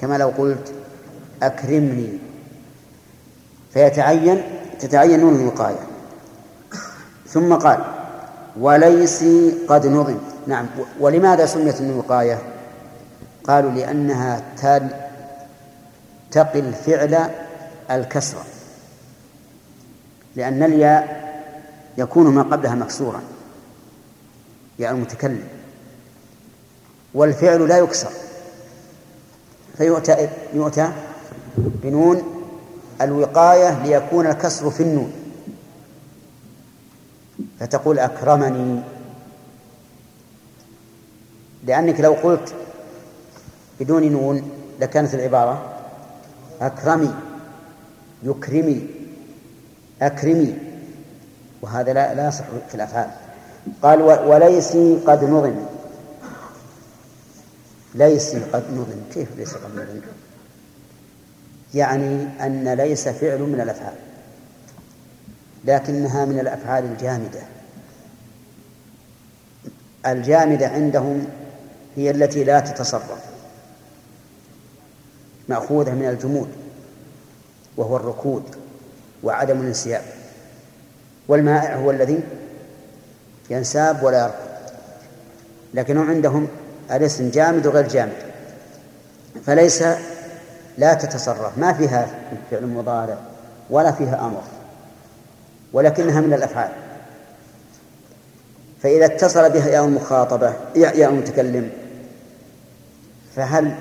[0.00, 0.72] كما لو قلت
[1.42, 2.18] أكرمني.
[3.72, 4.42] فيتعين
[4.80, 5.86] تتعين نون الوقاية.
[7.28, 7.84] ثم قال
[8.60, 9.24] وليس
[9.68, 10.66] قد نظم نعم.
[11.00, 12.38] ولماذا سميت الوقاية
[13.44, 14.42] قالوا لأنها
[16.30, 17.30] تقي الفعل
[17.90, 18.42] الكسر
[20.36, 21.26] لأن الياء
[21.98, 23.20] يكون ما قبلها مكسورا
[24.78, 25.42] يعني المتكلم.
[27.14, 28.10] والفعل لا يكسر
[29.78, 30.92] فيؤتى يؤتى
[31.56, 32.22] بنون
[33.00, 35.12] الوقاية ليكون الكسر في النون.
[37.60, 38.95] فتقول أكرمني.
[41.66, 42.54] لأنك لو قلت
[43.80, 44.50] بدون نون
[44.80, 45.72] لكانت العبارة
[46.60, 47.14] أكرمي
[48.22, 48.86] يكرمي
[50.02, 50.58] أكرمي
[51.62, 53.10] وهذا لا لا يصح في الأفعال.
[53.82, 54.76] قال وليس
[55.06, 55.56] قد نظم.
[57.94, 59.00] ليس قد نظم.
[59.14, 60.00] كيف ليس قد نظم؟
[61.74, 63.94] يعني أن ليس فعل من الأفعال
[65.64, 67.40] لكنها من الأفعال الجامدة.
[70.06, 71.26] الجامدة عندهم
[71.96, 73.20] هي التي لا تتصرف.
[75.48, 76.48] مأخوذة من الجمود
[77.76, 78.42] وهو الركود
[79.22, 80.02] وعدم الانسياب.
[81.28, 82.20] والمائع هو الذي
[83.50, 84.36] ينساب ولا يركض.
[85.74, 86.48] لكنهم عندهم
[86.90, 88.16] الاسم جامد وغير جامد.
[89.46, 89.84] فليس
[90.78, 91.58] لا تتصرف.
[91.58, 92.08] ما فيها
[92.50, 93.18] فعل مضارع
[93.70, 94.42] ولا فيها أمر
[95.72, 96.72] ولكنها من الأفعال.
[98.82, 101.70] فإذا اتصل بها ياء المخاطبة ياء المتكلم
[103.36, 103.74] فهل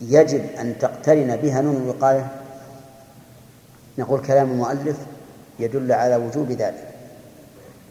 [0.00, 2.30] يجب أن تقترن بها نون الوقاية؟
[3.98, 4.96] نقول كلام المؤلف
[5.58, 6.88] يدل على وجوب ذلك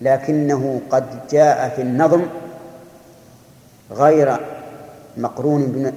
[0.01, 2.25] لكنه قد جاء في النظم
[3.91, 4.38] غير
[5.17, 5.91] مقرون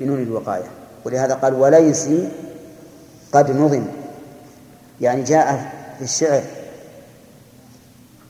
[0.00, 0.66] بنون الوقاية
[1.04, 2.08] ولهذا قال وليس
[3.32, 3.86] قد نظم
[5.00, 6.42] يعني جاء في الشعر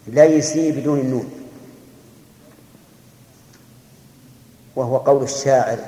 [0.06, 1.41] ليسي بدون النون.
[4.76, 5.78] وهو قول الشاعر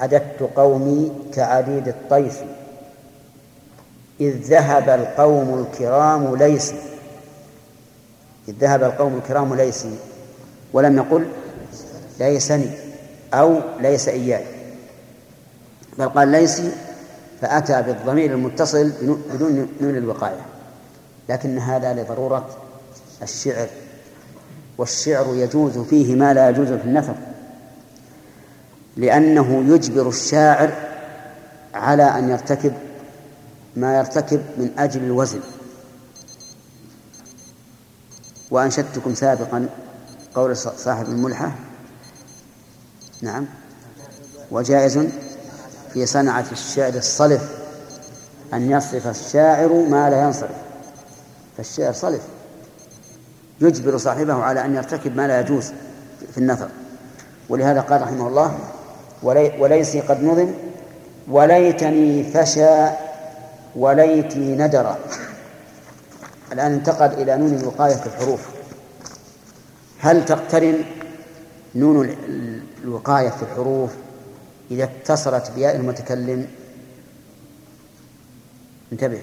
[0.00, 2.42] عددت قومي كعديد الطيف
[4.20, 6.76] إذ ذهب القوم الكرام ليسي
[8.48, 9.96] إذ ذهب القوم الكرام ليسي
[10.72, 11.28] ولم يقل
[12.20, 12.70] ليسني
[13.34, 14.44] أو ليس إياي
[15.98, 16.72] بل قال ليسي
[17.40, 18.92] فأتى بالضمير المتصل
[19.34, 20.40] بدون نون الوقاية
[21.28, 22.48] لكن هذا لضرورة
[23.22, 23.66] الشعر
[24.78, 27.14] والشعر يجوز فيه ما لا يجوز في النثر
[28.96, 30.72] لأنه يجبر الشاعر
[31.74, 32.72] على أن يرتكب
[33.76, 35.40] ما يرتكب من أجل الوزن.
[38.50, 39.68] وأنشدتكم سابقا
[40.34, 41.52] قول صاحب الملحة.
[43.22, 43.46] نعم.
[44.50, 44.98] وجائز
[45.92, 47.42] في صنعة الشعر الصلف
[48.54, 50.56] أن يصرف الشاعر ما لا ينصرف.
[51.56, 52.22] فالشعر صلف.
[53.60, 55.72] يجبر صاحبه على أن يرتكب ما لا يجوز
[56.32, 56.68] في النثر.
[57.48, 58.58] ولهذا قال رحمه الله
[59.24, 60.50] ولي وليس قد نظم.
[61.28, 62.88] وليتني فشى
[63.76, 64.96] وليتي ندر.
[66.52, 68.48] الآن انتقل إلى نون الوقاية في الحروف.
[69.98, 70.84] هل تقترن
[71.74, 72.16] نون
[72.84, 73.90] الوقاية في الحروف
[74.70, 76.46] إذا اتصلت بياء المتكلم؟
[78.92, 79.22] انتبه.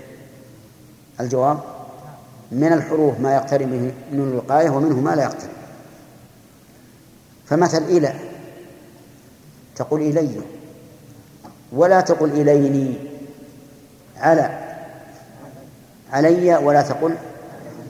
[1.20, 1.60] الجواب
[2.52, 5.50] من الحروف ما يقترن به نون الوقاية ومنه ما لا يقترن.
[7.46, 8.31] فمثل إلى.
[9.84, 10.42] تقول إلي.
[11.72, 12.96] ولا تقل إليني.
[14.18, 14.76] على.
[16.12, 17.16] علي ولا تقل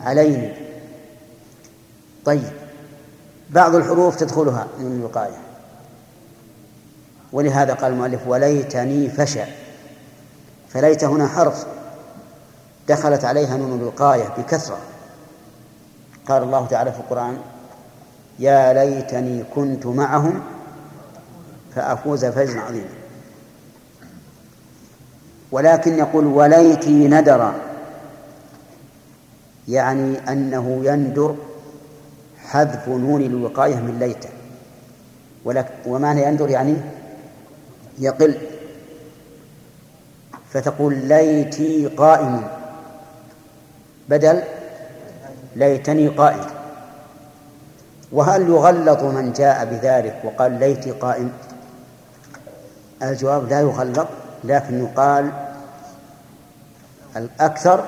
[0.02, 0.54] عليني.
[2.26, 2.52] طيب.
[3.50, 5.38] بعض الحروف تدخلها من الوقاية.
[7.34, 9.44] ولهذا قال المؤلف وليتني فشى
[10.70, 11.66] فليت هنا حرف.
[12.88, 14.78] دخلت عليها نون الوقاية بكثرة.
[16.28, 17.38] قال الله تعالى في القرآن
[18.40, 20.42] يا ليتني كنت معهم
[21.76, 22.90] فأفوز فوزا عظيما.
[25.52, 27.54] ولكن يقول وليتي ندر
[29.68, 31.36] يعني أنه يندر
[32.46, 34.26] حذف نون الوقاية من ليت
[35.86, 36.76] ومعنى يندر يعني؟
[38.00, 38.36] يقل.
[40.50, 42.48] فتقول ليتي قائم.
[44.10, 44.42] بدل
[45.56, 46.46] ليتني قائم.
[48.12, 51.32] وهل يغلط من جاء بذلك وقال ليتي قائم؟
[53.04, 54.08] الجواب لا يغلط
[54.44, 55.32] لكن يقال
[57.16, 57.86] الأكثر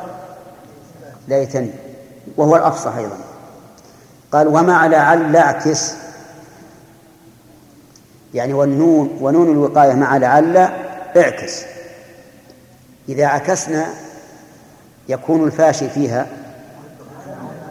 [1.28, 1.72] ليتني
[2.38, 3.18] وهو الأفصح أيضا.
[4.32, 5.94] قال ومع لعل اعكس
[8.34, 10.58] يعني والنون ونون الوقاية مع لعل
[11.18, 11.64] اعكس.
[13.10, 13.86] إذا عكسنا
[15.10, 16.28] يكون الفاشي فيها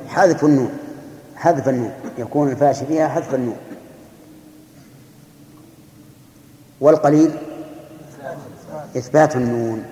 [0.09, 0.71] حذف النون
[1.37, 3.57] حذف النون يكون الفاشي فيها حذف النون.
[6.83, 7.31] والقليل
[8.97, 9.85] إثبات النون.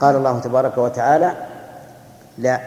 [0.00, 1.32] قال الله تبارك وتعالى
[2.38, 2.60] لا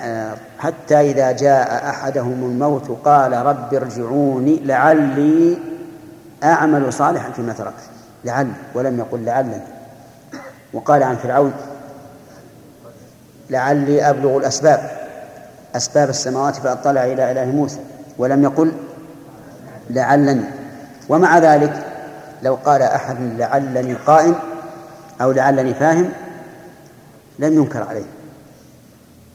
[0.60, 5.58] حتى إذا جاء أحدهم الموت قال رب ارجعوني لعلي
[6.44, 7.84] أعمل صالحا فيما تركت.
[8.26, 9.62] لعل ولم يقل لعلني
[10.74, 11.54] وقال عن فرعون
[13.50, 14.92] لعلي أبلغ الأسباب
[15.76, 17.80] أسباب السماوات فأطلع إلى إله موسى.
[18.18, 18.72] ولم يقل
[19.90, 20.44] لعلني.
[21.10, 21.89] ومع ذلك
[22.44, 24.36] لو قال أحد لعلني قائم
[25.22, 26.12] أو لعلني فاهم
[27.40, 28.06] لم ينكر عليه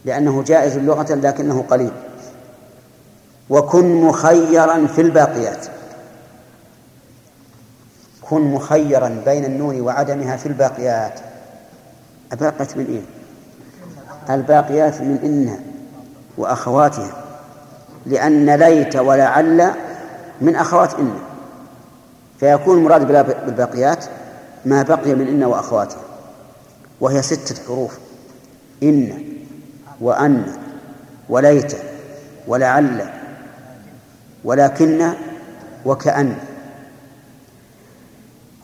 [0.05, 1.93] لأنه جائز لغة لكنه قليل.
[3.51, 5.67] وكن مخيرا في الباقيات.
[8.23, 11.21] كن مخيرا بين النون وعدمها في الباقيات.
[12.33, 15.61] الباقيات من إيه؟ الباقيات من إن
[16.39, 17.13] وأخواتها.
[18.07, 19.75] لأن ليت ولعل
[20.41, 21.15] من أخوات إن.
[22.41, 23.07] فيكون المراد
[23.47, 24.05] بالباقيات
[24.65, 26.03] ما بقي من إن وأخواتها
[27.01, 27.99] وهي ستة حروف
[28.83, 29.25] إن
[30.01, 30.53] وأن
[31.29, 31.77] وليت
[32.47, 33.07] ولعل
[34.45, 35.11] ولكن
[35.85, 36.37] وكأن.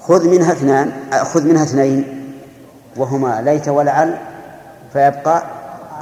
[0.00, 0.92] خذ منها اثنان
[1.24, 2.32] خذ منها اثنين
[2.96, 4.18] وهما ليت ولعل
[4.92, 5.42] فيبقى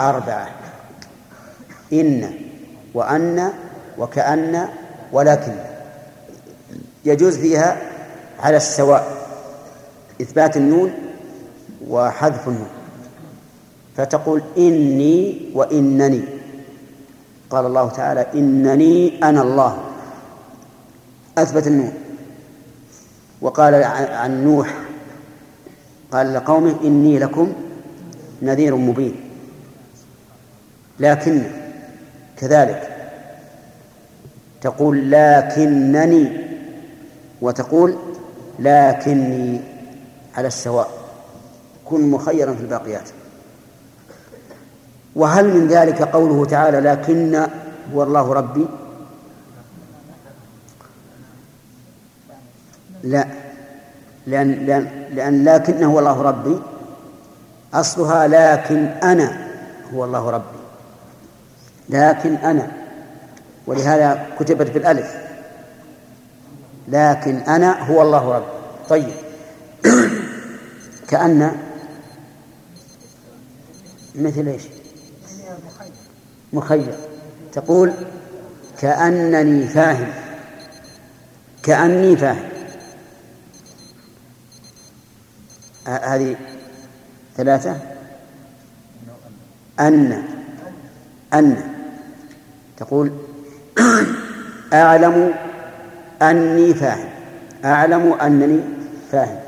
[0.00, 0.48] أربعة.
[1.92, 2.30] إن
[2.94, 3.52] وأن
[3.98, 4.68] وكأن
[5.12, 5.67] ولكن.
[7.08, 7.76] يجوز فيها
[8.40, 9.06] على السواء
[10.22, 10.92] إثبات النون
[11.88, 12.68] وحذف النون.
[13.96, 16.22] فتقول إني وإنني.
[17.50, 19.78] قال الله تعالى إنني أنا الله.
[21.38, 21.92] أثبت النون.
[23.40, 23.74] وقال
[24.12, 24.74] عن نوح
[26.12, 27.52] قال لقومه إني لكم
[28.42, 29.14] نذير مبين.
[31.00, 31.42] لكن
[32.36, 32.96] كذلك
[34.60, 36.47] تقول لكنني
[37.40, 37.96] وتقول
[38.58, 39.60] لكني
[40.36, 40.90] على السواء
[41.84, 43.08] كن مخيرا في الباقيات.
[45.16, 47.46] وهل من ذلك قوله تعالى لكن
[47.94, 48.66] هو الله ربي؟
[53.02, 53.26] لا
[54.26, 56.60] لأن, لأن, لأن لكن هو الله ربي
[57.74, 59.48] أصلها لكن أنا
[59.94, 60.58] هو الله ربي.
[61.88, 62.72] لكن أنا.
[63.66, 65.27] ولهذا كتبت بالألف.
[66.88, 68.46] لكن أنا هو الله ربي
[68.88, 69.14] طيب.
[71.08, 71.52] كأن
[74.14, 74.62] مثل إيش؟
[76.52, 76.94] مخير.
[77.52, 77.92] تقول
[78.78, 80.12] كأنني فاهم.
[81.62, 82.48] كأني فاهم.
[85.86, 86.36] هذه
[87.36, 87.80] ثلاثة؟
[89.80, 90.22] أن.
[91.34, 91.74] أن.
[92.76, 93.12] تقول
[94.72, 95.47] أعلم
[96.22, 97.08] أني فاهم.
[97.64, 98.60] أعلم أنني
[99.12, 99.38] فاهم.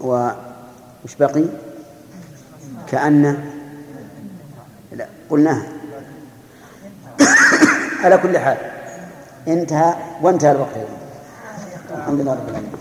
[0.00, 0.30] و.
[1.04, 1.44] وش بقي؟
[2.86, 3.44] كأن
[4.92, 5.62] لا قلناها
[8.04, 8.56] على كل حال
[9.48, 10.76] انتهى وانتهى الوقت.
[11.94, 12.72] الحمد لله رب العالمين.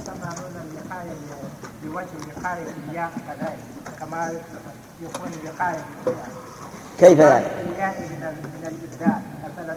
[6.99, 7.51] كيف ذلك؟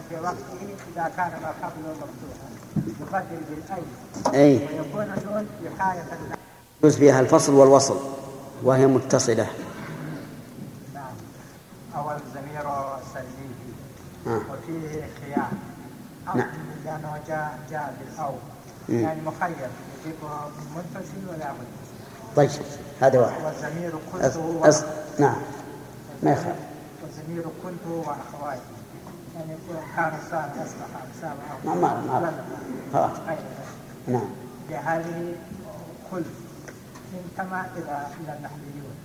[0.09, 3.83] في وقته إذا كان ما قبله مفتوحا يبدل بالأي
[4.43, 4.55] أي.
[4.55, 6.03] ويكون النون وقاية
[6.81, 7.97] يجوز فيها الفصل والوصل
[8.63, 9.47] وهي متصلة.
[10.93, 11.13] نعم.
[11.95, 12.65] أو الزمير
[12.97, 13.49] السلبي
[14.27, 14.41] آه.
[14.51, 15.49] وفيه خيار.
[16.27, 16.49] أو نعم.
[16.85, 18.33] لأنه جاء جاء بالأو.
[18.89, 19.69] يعني مخير.
[20.05, 20.15] يجيب
[20.75, 22.49] منفصل ولا منفصل طيب
[23.01, 23.43] هذا واحد.
[23.43, 23.91] والزمير.
[24.13, 24.23] كنت
[24.65, 24.83] أس...
[25.19, 25.37] نعم.
[26.23, 26.55] ما يخالف.
[27.03, 28.61] والزمير كنت وأخواتي.
[29.39, 29.57] يعني
[29.95, 30.11] كان
[31.65, 32.33] ما ما.
[32.93, 33.17] خلاص
[34.07, 34.29] نعم.
[34.69, 35.35] بهذه
[36.11, 36.23] كل.
[37.13, 38.95] انتمى إلى إلى النحويون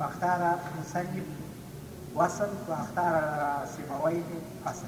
[0.00, 1.26] فاختار مسلم
[2.14, 4.22] وصل واختار سيبويه
[4.64, 4.86] فصل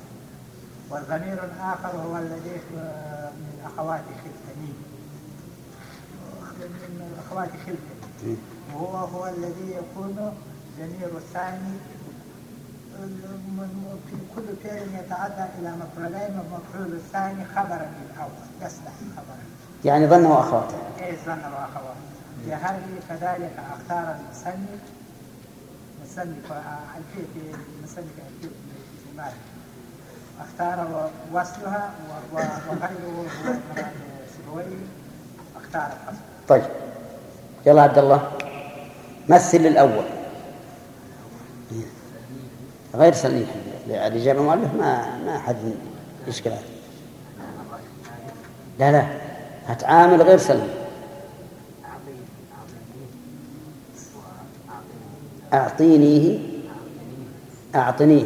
[0.90, 4.72] والضمير الآخر هو الذي آه، من أخوات خلتني
[6.60, 8.36] من أخوات خلتني
[8.74, 10.34] وهو هو الذي يكون
[10.78, 11.74] ضمير الثاني
[14.36, 18.30] كل فعل يتعدى إلى مفعولين والمفعول الثاني خبرا للأول
[18.62, 19.38] يصلح خبرا.
[19.84, 20.74] يعني ظن وأخواته.
[21.00, 21.96] إيه ظن واخوات
[22.48, 24.66] هذه كذلك اختار المسلم
[26.04, 26.42] مسلم
[26.96, 27.40] الفيل في
[27.78, 28.50] المسلم الفيل
[29.04, 29.34] في مالك
[30.40, 31.90] اختار وصلها
[32.32, 33.26] وغيره
[34.38, 34.76] سبويه
[35.56, 36.64] اختار الحصر طيب.
[37.66, 38.30] يلا عبد الله.
[39.28, 40.04] مثل الأول.
[42.94, 43.46] غير سليم
[43.88, 45.56] الإجابة المؤلف ما ما حد
[46.28, 46.62] إشكالات
[48.78, 49.06] لا لا.
[49.66, 50.68] هتعامل غير سليم
[55.52, 56.50] أعطينيه
[57.74, 58.24] أعطنيه.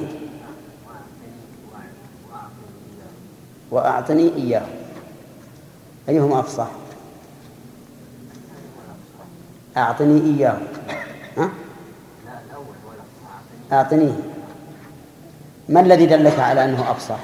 [3.71, 4.67] وأعطني إياه.
[6.09, 6.69] أيهما أفصح؟
[9.77, 10.59] أعطني إياه.
[11.37, 11.51] ها؟
[13.73, 14.34] أعطنيه.
[15.69, 17.19] ما الذي دلك على أنه أفصح؟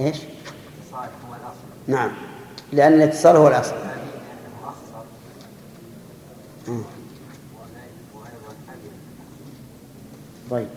[0.00, 0.16] إيش؟
[1.86, 2.10] نعم
[2.72, 3.74] لأن الاتصال هو الأصل.
[10.50, 10.68] طيب.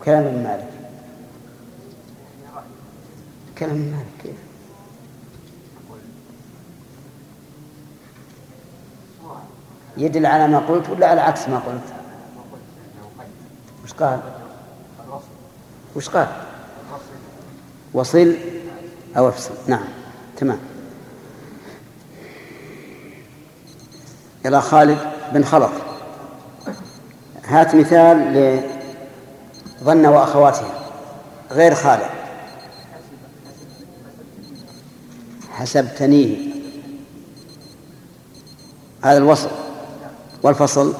[0.00, 0.68] وكلام ابن مالك
[3.58, 4.36] كلام ابن مالك كيف؟
[9.96, 12.03] يدل على ما قلت ولا على عكس ما قلت؟
[13.84, 14.20] وش قال؟
[15.96, 16.28] وش قال؟
[17.94, 18.36] وصل
[19.16, 19.54] أو أفصل.
[19.66, 19.84] نعم.
[20.36, 20.58] تمام.
[24.46, 24.98] إلى خالد
[25.32, 25.70] بن خلف
[27.44, 28.62] هات مثال
[29.80, 30.90] لظن وأخواتها.
[31.50, 32.10] غير خالد.
[35.50, 36.54] حسبتنيه.
[39.02, 39.50] هذا الوصل
[40.42, 40.94] والفصل.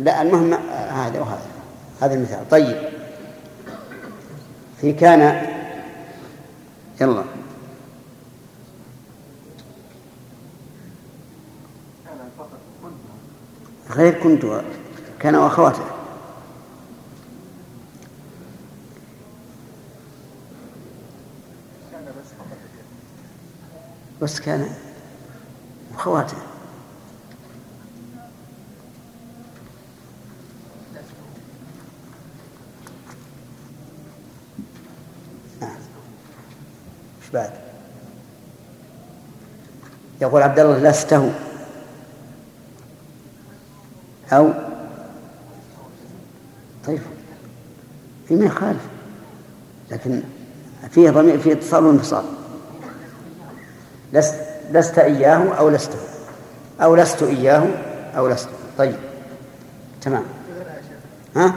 [0.00, 0.54] لا المهم
[0.90, 1.46] هذا وهذا
[2.02, 2.48] هذا المثال.
[2.48, 2.90] طيب.
[4.80, 5.46] في كان
[7.00, 7.24] يلا.
[13.90, 14.62] غير كنت
[15.20, 15.84] كان واخواته
[24.22, 24.68] بس كان
[25.94, 26.36] وخواته
[35.60, 35.70] نعم
[37.22, 37.52] إيش بعد؟
[40.20, 41.32] يقول عبد الله لسته
[44.32, 44.50] أو؟
[46.86, 47.00] طيب.
[48.28, 48.82] في ما يخالف.
[49.90, 50.22] لكن
[50.90, 52.24] فيه ضمير فيه اتصال وانفصال.
[54.12, 54.34] لست
[54.70, 55.98] لست إياه أو لسته
[56.82, 57.66] أو لست إياه
[58.16, 58.48] أو لست
[58.78, 58.96] طيب.
[60.02, 60.24] تمام.
[61.36, 61.54] ها؟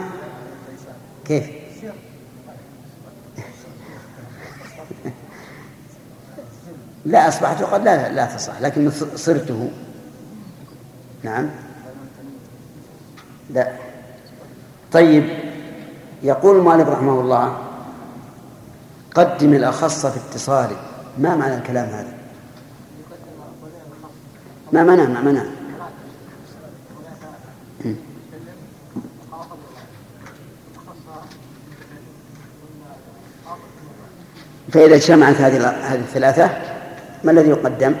[1.24, 1.63] كيف؟
[7.14, 9.70] لا أصبحت قد لا لا تصح لكن صرته.
[11.22, 11.50] نعم.
[13.50, 13.72] لا.
[14.92, 15.28] طيب
[16.22, 17.58] يقول المؤلف رحمه الله
[19.14, 20.76] قدم الأخص في اتصاله
[21.18, 22.14] ما معنى الكلام هذا؟
[24.72, 25.44] ما منع ما منع
[34.72, 36.73] فإذا اجتمعت هذه هذه الثلاثة
[37.24, 37.94] ما الذي يقدم؟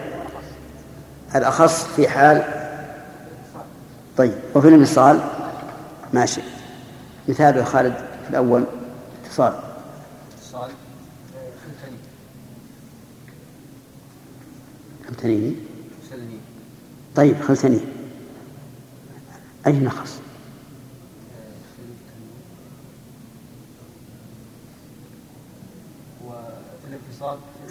[1.34, 2.44] الأخص في حال
[4.16, 5.20] طيب وفي الانفصال؟
[6.12, 6.40] ماشي.
[7.28, 8.64] مثال خالد في الأول.
[9.24, 9.54] اتصال.
[10.38, 10.70] اتصال
[15.08, 15.54] خلتني
[17.16, 17.80] طيب خلتني
[19.66, 20.18] أي نخص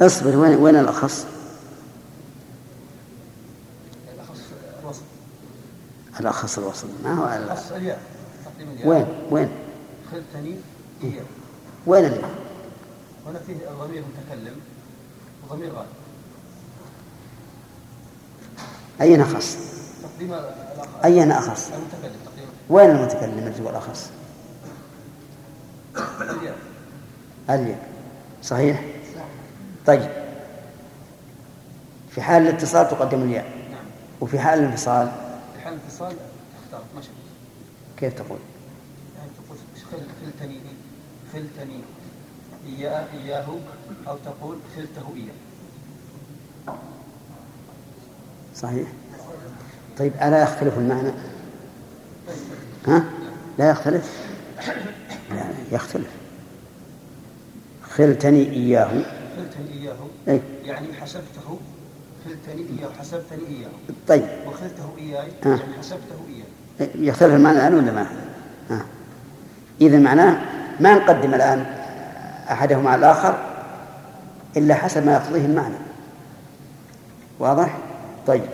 [0.02, 1.26] اصبر وين وين؟ الأخص؟
[6.24, 8.00] الأخص الوسط ما هو الأخص الياء
[8.86, 9.50] وين؟ وين؟
[10.12, 10.56] خلتني
[11.02, 11.20] هي.
[11.88, 12.30] وين الياء؟
[13.28, 14.56] هنا فيه ضمير متكلم
[15.50, 15.88] وضمير غائب
[19.02, 19.58] أين أخص؟
[20.04, 20.34] تقديم
[21.06, 22.46] أين أخص؟ المتكلم تقديم.
[22.70, 24.10] وين المتكلم الذي هو الأخص؟
[27.50, 27.80] الياء
[28.44, 28.84] صحيح؟
[29.86, 30.10] طيب.
[32.12, 33.46] في حال الاتصال تقدم الياء.
[33.72, 33.86] نعم.
[34.22, 35.12] وفي حال الانفصال
[35.78, 36.14] تختار
[36.96, 37.02] ما
[37.98, 38.40] كيف تقول؟
[39.18, 39.58] يعني تقول
[40.22, 40.60] خلتني
[41.34, 41.82] خلتني
[42.68, 43.46] إياه إياه
[44.08, 46.76] أو تقول خلته إياه.
[48.56, 48.88] صحيح؟
[49.98, 51.12] طيب ألا يختلف المعنى؟
[52.88, 53.04] ها؟
[53.60, 54.28] لا يختلف؟
[55.30, 56.12] لا يختلف.
[57.84, 59.04] خلتني إياه.
[59.38, 59.98] خلتني إياه.
[60.28, 61.60] أي؟ يعني حسبته
[62.26, 63.70] خلتني إياه حسبتني إياه.
[64.08, 64.28] طيب.
[64.48, 66.90] وخلته إياي يعني حسبته إياه.
[66.96, 68.08] يختلف المعنى الآن ولا ما؟
[68.70, 68.86] ها.
[69.82, 70.42] إذا معناه
[70.80, 71.66] ما نقدم الآن
[72.52, 73.38] أحدهما على الآخر
[74.58, 75.76] إلا حسب ما يقتضيه المعنى.
[77.40, 77.78] واضح؟
[78.28, 78.46] طيب.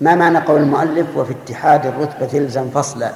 [0.00, 3.12] ما معنى قول المؤلف وفي اتحاد الرتبة تلزم فصلا؟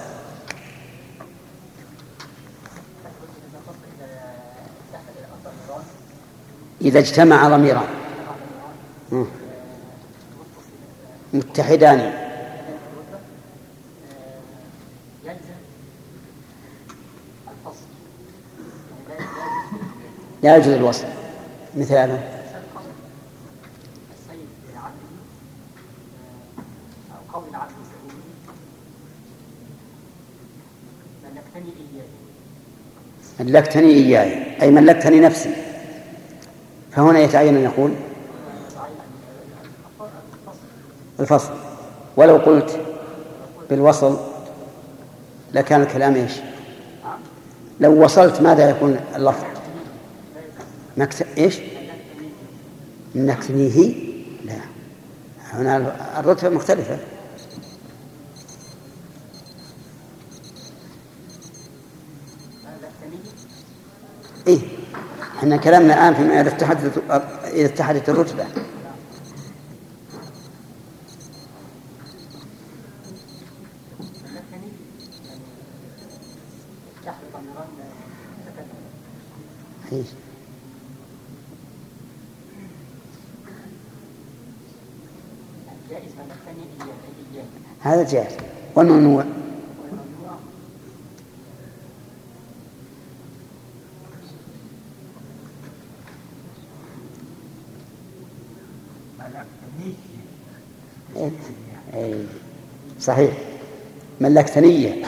[6.88, 7.88] إذا اجتمع ضميران.
[11.32, 12.12] متحدان.
[20.42, 21.06] لا يجوز الوصل.
[21.76, 22.34] مثاله
[33.40, 34.62] ملكتني إياي.
[34.62, 35.67] أي ملكتني نفسي.
[36.98, 37.94] فهنا يتعين أن يقول
[41.20, 41.50] الفصل
[42.16, 42.80] ولو قلت
[43.70, 44.18] بالوصل
[45.52, 46.32] لكان الكلام إيش؟
[47.80, 49.44] لو وصلت ماذا يكون اللفظ؟
[50.96, 51.26] مكت...
[51.38, 51.58] إيش؟
[53.14, 53.94] نكتنيه
[54.44, 54.60] لا
[55.52, 56.98] هنا الرتبة مختلفة
[64.46, 64.58] إيه
[65.48, 67.02] إحنا كلامنا الآن فيما إذا اتحدت
[67.52, 68.44] إذا اتحدت الرتبة؟
[87.80, 88.36] هذا جائز.
[88.74, 89.24] والممنوع.
[103.08, 103.32] صحيح.
[104.20, 105.04] ملكتنية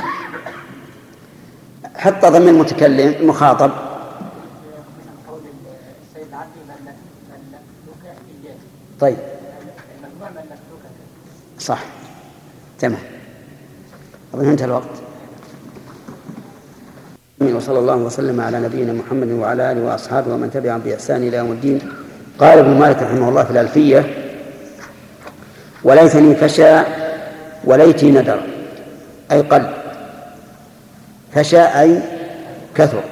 [1.96, 3.70] حط ضمن المتكلم مخاطب.
[9.01, 9.16] طيب.
[11.59, 11.84] صح.
[12.78, 13.01] تمام.
[14.34, 14.84] أظن انتهى الوقت.
[17.40, 21.80] وصلى الله وسلم على نبينا محمد وعلى آله وأصحابه ومن تبعهم بإحسان إلى يوم الدين.
[22.38, 24.14] قال ابن مالك رحمه الله في الألفية
[25.84, 26.99] وليتني فشى
[27.64, 28.40] وليتي ندر
[29.32, 29.70] أي قل
[31.34, 32.00] فشى أي
[32.74, 33.02] كثر.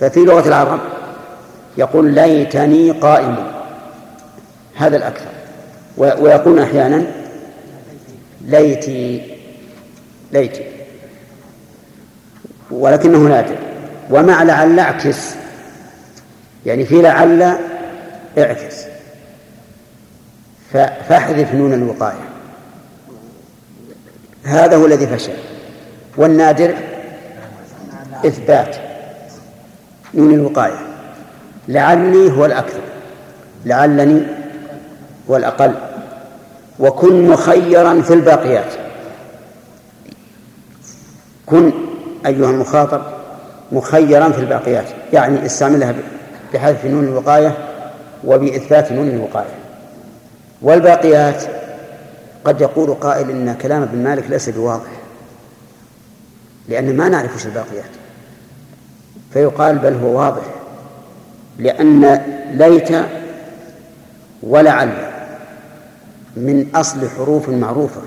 [0.00, 0.80] ففي لغة العرب
[1.78, 3.36] يقول ليتني قائم.
[4.74, 5.30] هذا الأكثر.
[5.96, 7.06] ويقول أحيانا
[8.40, 9.36] ليتي
[10.32, 10.64] ليتي.
[12.70, 13.56] ولكنه نادر
[14.10, 15.34] ومع لعل أعكس.
[16.66, 17.56] يعني في لعل
[18.38, 18.84] اعكس.
[21.08, 22.29] فاحذف نون الوقاية.
[24.44, 25.32] هذا هو الذي فشل.
[26.16, 26.74] والنادر
[28.26, 28.76] إثبات
[30.14, 30.78] نون الوقاية.
[31.68, 32.80] لعلي هو الأكثر.
[33.64, 34.22] لعلني
[35.30, 35.74] هو الأقل.
[36.78, 38.72] وكن مخيرا في الباقيات.
[41.46, 41.72] كن
[42.26, 43.02] أيها المخاطب
[43.72, 44.86] مخيرا في الباقيات.
[45.12, 45.94] يعني استعملها
[46.54, 47.54] بحذف نون الوقاية
[48.24, 49.54] وبإثبات نون الوقاية.
[50.62, 51.59] والباقيات
[52.44, 54.90] قد يقول قائل إن كلام ابن مالك ليس بواضح
[56.68, 57.90] لأن ما نعرف وش الباقيات.
[59.32, 60.42] فيقال بل هو واضح
[61.58, 62.22] لأن
[62.52, 62.88] ليت
[64.42, 65.10] ولعل
[66.36, 68.00] من أصل حروف معروفة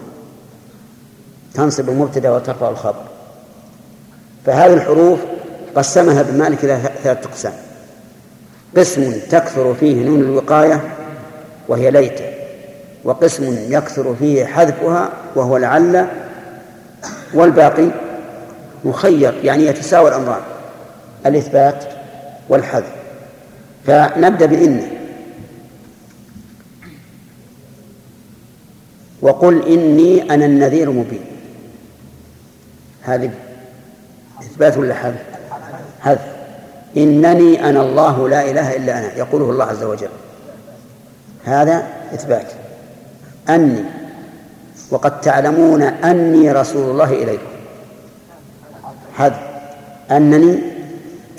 [1.54, 3.04] تنصب المبتدأ وترفع الخبر
[4.46, 5.20] فهذه الحروف
[5.76, 7.54] قسمها ابن مالك إلى ثلاثة أقسام.
[8.78, 10.82] قسم تكثر فيه نون الوقاية
[11.68, 12.33] وهي ليت.
[13.04, 16.08] وقسم يكثر فيه حذفها وهو لعل
[17.34, 17.92] والباقي
[18.86, 20.42] مخير يعني يتساوى الأمران
[21.26, 21.86] الإثبات
[22.50, 22.92] والحذف.
[23.86, 24.88] فنبدأ بإن
[29.22, 31.26] وقل إني أنا النذير مبين
[33.02, 33.32] هذه
[34.42, 35.24] إثبات ولا حذف؟
[36.02, 36.22] حذف.
[36.98, 40.10] إنني أنا الله لا إله إلا أنا يقوله الله عز وجل.
[41.46, 42.63] هذا إثبات.
[43.50, 43.84] أني
[44.92, 47.54] وقد تعلمون أني رسول الله إليكم.
[49.18, 49.40] حذف
[50.12, 50.60] أنني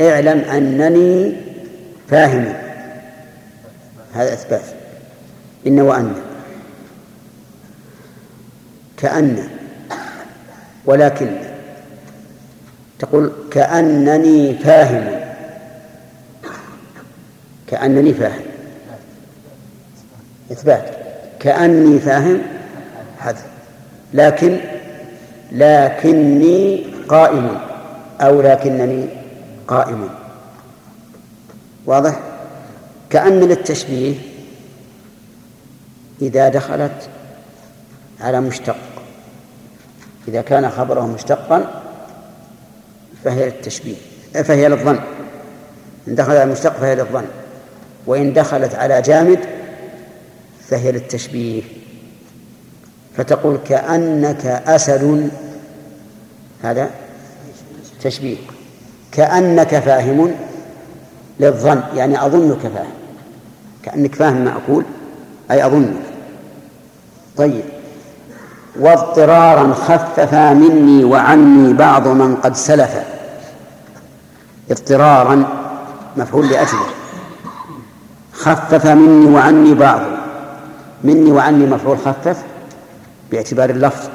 [0.01, 1.37] اعلم أنني
[2.09, 2.55] فاهم.
[4.15, 4.63] هذا إثبات.
[5.67, 6.15] إن وأن.
[8.97, 9.49] كأن.
[10.87, 11.37] ولكن.
[12.99, 15.21] تقول كأنني فاهم.
[17.67, 18.43] كأنني فاهم.
[20.53, 21.04] إثبات.
[21.45, 22.43] كأني فاهم
[23.21, 23.45] حذف
[24.15, 24.61] لكن
[25.53, 27.61] لكني قائم
[28.21, 29.09] أو لكنني
[29.69, 30.09] قائم.
[31.87, 32.21] واضح؟
[33.11, 34.15] كأن للتشبيه
[36.23, 37.09] إذا دخلت
[38.21, 38.77] على مشتق.
[40.29, 41.83] إذا كان خبره مشتقا
[43.25, 43.97] فهي للتشبيه
[44.33, 45.01] فهي للظن.
[46.09, 47.25] إن دخلت على المشتق فهي للظن.
[48.07, 49.54] وإن دخلت على جامد
[50.69, 51.63] فهي للتشبيه.
[53.17, 55.31] فتقول كأنك أسد
[56.63, 56.91] هذا
[58.03, 58.37] تشبيه.
[59.13, 60.35] كأنك فاهم
[61.41, 62.93] للظن يعني أظنك فاهم.
[63.83, 64.85] كأنك فاهم ما أقول
[65.51, 66.03] أي أظنك.
[67.37, 67.65] طيب.
[68.81, 72.99] واضطرارا خففا مني وعني بعض من قد سلف.
[74.71, 75.49] اضطرارا
[76.17, 76.87] مفعول لأجله.
[78.33, 80.14] خفف مني وعني بعض.
[81.05, 82.43] مني وعني مفعول خفف
[83.31, 84.09] باعتبار اللفظ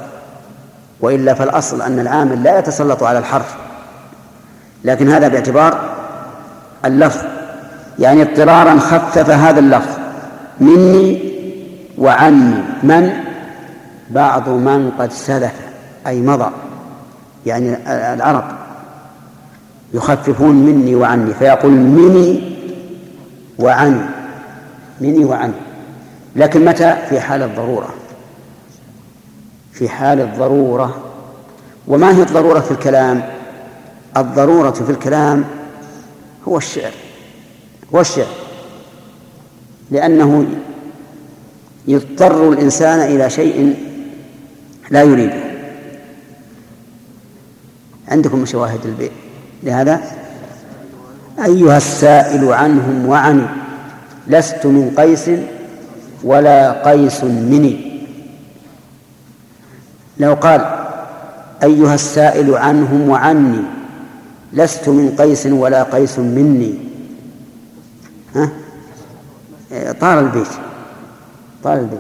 [1.01, 3.55] وإلا فالأصل أن العامل لا يتسلط على الحرف
[4.83, 5.79] لكن هذا باعتبار
[6.85, 7.21] اللفظ
[7.99, 9.97] يعني اضطرارا خفف هذا اللفظ
[10.59, 11.29] مني
[11.97, 13.11] وعني من؟
[14.09, 15.53] بعض من قد سلف
[16.07, 16.51] أي مضى
[17.45, 17.77] يعني
[18.13, 18.43] العرب
[19.93, 22.57] يخففون مني وعني فيقول مني
[23.59, 24.01] وعني
[25.01, 25.53] مني وعني.
[26.36, 27.93] لكن متى؟ في حال الضرورة.
[29.71, 31.03] في حال الضرورة.
[31.88, 33.23] وما هي الضرورة في الكلام؟
[34.17, 35.45] الضرورة في الكلام
[36.47, 36.91] هو الشعر.
[37.95, 38.34] هو الشعر.
[39.91, 40.45] لأنه
[41.88, 43.75] يضطر الإنسان إلى شيء
[44.89, 45.43] لا يريده.
[48.07, 49.11] عندكم شواهد البيت
[49.63, 50.01] لهذا؟
[51.45, 53.45] أيها السائل عنهم وعني
[54.27, 55.30] لست من قيس
[56.24, 57.89] ولا قيس مني.
[60.17, 60.61] لو قال
[61.63, 63.59] أيها السائل عنهم وعني
[64.53, 66.74] لست من قيس ولا قيس مني.
[68.36, 68.49] ها؟
[70.01, 70.47] طال البيت
[71.63, 71.99] طال البيت.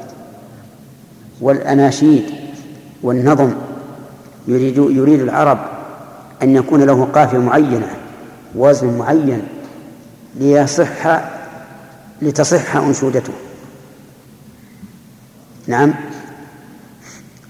[1.41, 2.23] والأناشيد
[3.03, 3.53] والنظم
[4.47, 5.59] يريد يريد العرب
[6.43, 7.87] أن يكون له قافية معينة
[8.55, 9.41] وزن معين
[10.35, 11.21] ليصح
[12.21, 13.33] لتصح أنشودته.
[15.69, 15.93] نعم.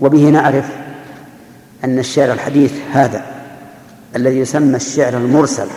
[0.02, 0.66] وبه نعرف
[1.84, 3.26] أن الشعر الحديث هذا
[4.16, 5.68] الذي يسمى الشعر المرسل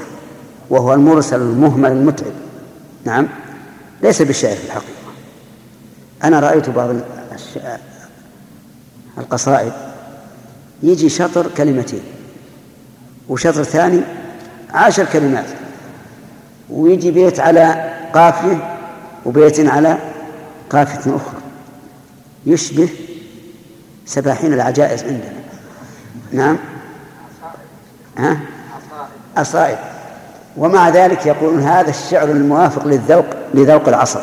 [0.70, 2.32] وهو المرسل المهمل المتعب.
[3.04, 3.28] نعم.
[4.02, 4.92] ليس بالشعر في الحقيقة.
[6.24, 6.90] أنا رأيت بعض
[9.18, 9.72] القصائد
[10.82, 12.02] يجي شطر كلمتين
[13.28, 14.00] وشطر ثاني
[14.74, 15.46] عشر كلمات
[16.70, 18.78] ويجي بيت على قافية
[19.24, 19.98] وبيت على
[20.70, 21.41] قافية أخرى.
[22.46, 22.88] يشبه
[24.06, 25.32] سباحين العجائز عندنا.
[26.32, 26.58] نعم.
[28.18, 28.40] ها؟
[29.36, 29.78] أصائب
[30.56, 34.20] ومع ذلك يقولون هذا الشعر الموافق للذوق لذوق العصر.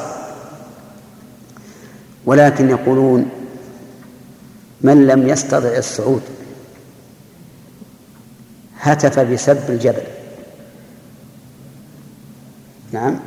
[2.26, 3.30] ولكن يقولون
[4.82, 6.22] من لم يستطع الصعود
[8.80, 10.04] هتف بسب الجبل.
[12.92, 13.20] نعم.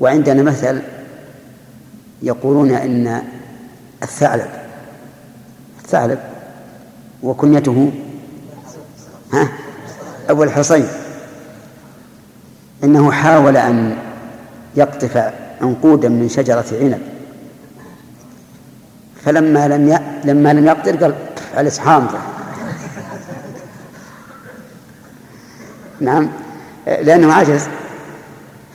[0.00, 0.82] وعندنا مثل
[2.22, 3.22] يقولون إن
[4.06, 4.50] الثعلب.
[5.84, 6.18] الثعلب
[7.22, 7.92] وكنيته
[9.32, 9.48] ها؟
[10.28, 10.86] أبو الحصين.
[12.84, 13.96] إنه حاول أن
[14.76, 17.00] يقطف عنقودا من شجرة عنب.
[19.24, 19.98] فلما لم ي...
[20.24, 21.14] لما لم يقدر قال
[21.54, 22.18] على حامضة
[26.00, 26.28] نعم.
[26.86, 27.68] لأنه عجز.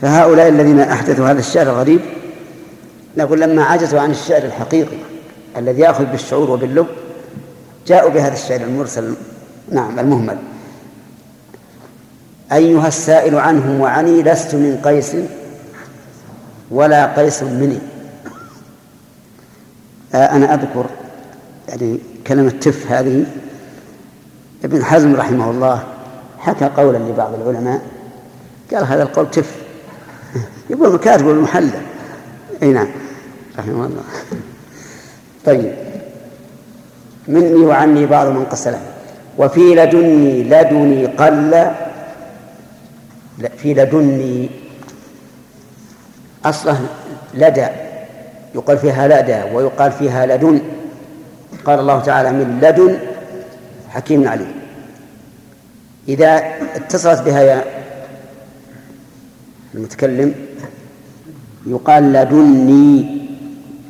[0.02, 2.02] فهؤلاء الذين أحدثوا هذا الشعر الغريب
[3.18, 4.98] نقول لما عجزوا عن الشعر الحقيقي
[5.58, 6.88] الذي يأخذ بالشعور وباللب
[7.88, 9.14] جاءوا بهذا الشعر المرسل
[9.72, 10.38] نعم المهمل.
[12.52, 15.16] أيها السائل عنهم وعني لست من قيس
[16.72, 17.80] ولا قيس مني.
[20.14, 20.86] آه أنا أذكر
[21.68, 23.26] يعني كلمة تف هذه.
[24.64, 25.84] ابن حزم رحمه الله
[26.38, 27.82] حكى قولا لبعض العلماء
[28.74, 29.56] قال هذا القول تف.
[30.70, 31.82] يقول الكاتب والمحلل.
[32.64, 32.88] أي نعم
[33.58, 34.04] رحمه الله.
[35.46, 35.74] طيب.
[37.28, 38.78] مني وعني بعض من قد
[39.38, 41.72] وفي لدني لدني قل
[43.58, 44.50] في لدني
[46.46, 46.80] أصلة
[47.34, 47.68] لدى.
[48.56, 50.62] يقال فيها لدى ويقال فيها لدن.
[51.66, 52.98] قال الله تعالى من لدن
[53.90, 54.52] حكيم عليم.
[56.08, 56.44] إذا
[56.76, 57.64] اتصلت بها يا
[59.76, 60.36] المتكلم
[61.68, 63.22] يقال لدني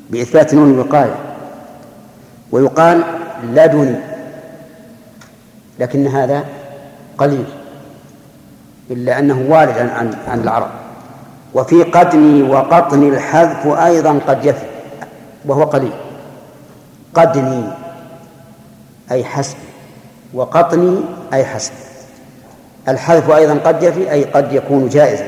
[0.10, 1.31] بإثبات نون الوقاية.
[2.52, 3.04] ويقال
[3.44, 3.96] لدني
[5.80, 6.44] لكن هذا
[7.18, 7.46] قليل
[8.92, 10.70] إلا أنه وارد عن عن العرب.
[11.54, 14.66] وفي قدني وقطني الحذف أيضا قد يفي
[15.46, 15.94] وهو قليل.
[17.14, 17.64] قدني
[19.12, 19.58] أي حسب
[20.34, 21.00] وقطني
[21.34, 21.72] أي حسب.
[22.88, 25.28] الحذف أيضا قد يفي أي قد يكون جائزا.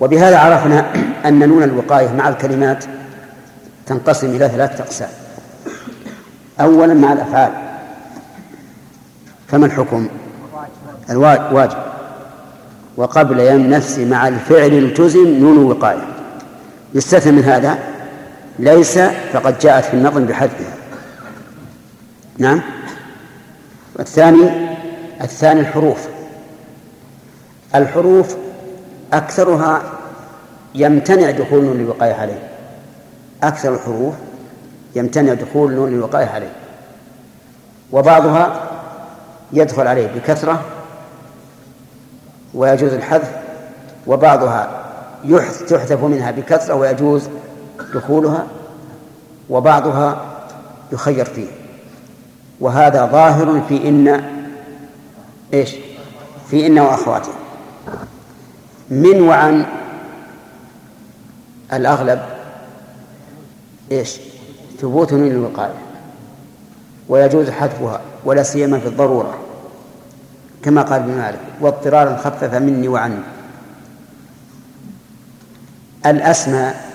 [0.00, 0.92] وبهذا عرفنا
[1.24, 2.84] أن نون الوقاية مع الكلمات
[3.86, 5.23] تنقسم إلى ثلاثة أقسام.
[6.60, 7.52] أولا مع الأفعال.
[9.48, 10.08] فما الحكم؟
[11.10, 11.78] الواجب.
[12.96, 16.06] وقبل يم نفس مع الفعل التزم نون الوقاية
[16.94, 17.78] يستثنى من هذا؟
[18.58, 18.98] ليس
[19.32, 20.74] فقد جاءت في النظم بحذفها.
[22.38, 22.60] نعم.
[23.96, 24.50] والثاني
[25.20, 26.08] الثاني الحروف.
[27.74, 28.36] الحروف
[29.12, 29.82] أكثرها
[30.74, 32.48] يمتنع دخول نون الوقاية عليه.
[33.42, 34.14] أكثر الحروف
[34.94, 36.52] يمتنع دخول نون الوقاية عليه.
[37.92, 38.70] وبعضها
[39.52, 40.62] يدخل عليه بكثرة
[42.54, 43.30] ويجوز الحذف
[44.06, 44.84] وبعضها
[45.68, 47.28] تحذف منها بكثرة ويجوز
[47.94, 48.46] دخولها
[49.50, 50.16] وبعضها
[50.92, 51.48] يخير فيه.
[52.60, 54.24] وهذا ظاهر في إن
[55.54, 55.76] إيش؟
[56.50, 57.34] في إن وأخواتها
[58.90, 59.66] من وعن
[61.72, 62.22] الأغلب
[63.92, 64.20] إيش؟
[64.84, 65.74] ثبوت من الوقاية.
[67.08, 69.38] ويجوز حذفها ولا سيما في الضرورة.
[70.62, 73.18] كما قال ابن مالك واضطرارا خفف مني وعني
[76.06, 76.90] الأسماء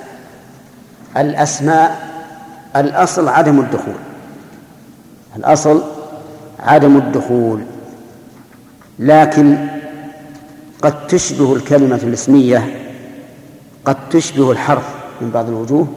[1.17, 2.09] الأسماء
[2.75, 3.99] الأصل عدم الدخول.
[5.35, 5.83] الأصل
[6.59, 7.61] عدم الدخول.
[8.99, 9.67] لكن
[10.81, 12.79] قد تشبه الكلمة الاسمية
[13.85, 15.87] قد تشبه الحرف من بعض الوجوه.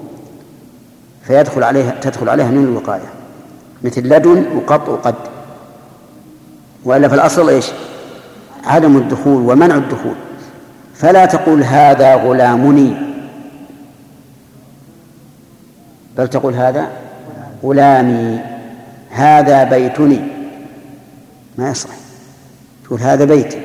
[1.24, 3.08] فيدخل عليها تدخل عليها نون الوقاية.
[3.82, 5.14] مثل لدن وقط وقد.
[6.84, 7.70] وإلا في الأصل إيش؟
[8.64, 10.14] عدم الدخول ومنع الدخول.
[10.94, 12.94] فلا تقول هذا غلامني.
[16.18, 16.88] بل تقول هذا
[17.64, 18.40] غلامي.
[19.10, 20.20] هذا بيتني.
[21.58, 21.90] ما يصح.
[22.84, 23.60] تقول هذا بيتي.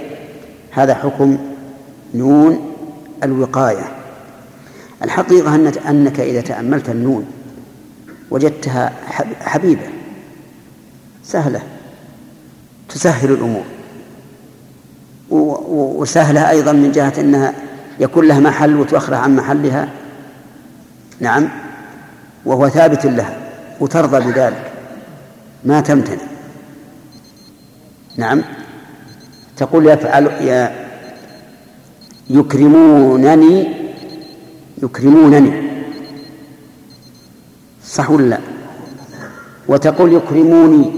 [0.71, 1.37] هذا حكم
[2.13, 2.73] نون
[3.23, 3.91] الوقاية.
[5.03, 5.55] الحقيقة
[5.89, 7.25] أنك إذا تأملت النون
[8.31, 8.93] وجدتها
[9.41, 9.89] حبيبة.
[11.23, 11.61] سهلة.
[12.89, 13.63] تسهل الأمور.
[15.29, 17.53] وسهلة أيضا من جهة أنها
[17.99, 19.89] يكون لها محل وتؤخر عن محلها.
[21.19, 21.49] نعم.
[22.45, 23.37] وهو ثابت لها
[23.79, 24.71] وترضى بذلك.
[25.63, 26.21] ما تمتنع.
[28.17, 28.41] نعم.
[29.57, 30.87] تقول يفعل يا
[32.29, 33.67] يكرمونني.
[34.83, 35.66] يكرمونني.
[37.87, 38.39] صح ولا لا؟
[39.67, 40.91] وتقول يكرموني.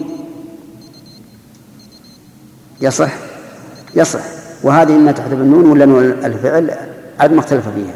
[2.82, 3.12] يصح؟
[3.96, 4.20] يصح.
[4.64, 6.72] وهذه إما تحذف النون ولا نون الفعل؟
[7.20, 7.96] عاد ما اختلف فيها.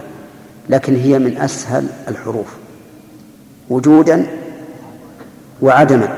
[0.69, 2.47] لكن هي من أسهل الحروف.
[3.69, 4.25] وجودا
[5.61, 6.15] وعدما.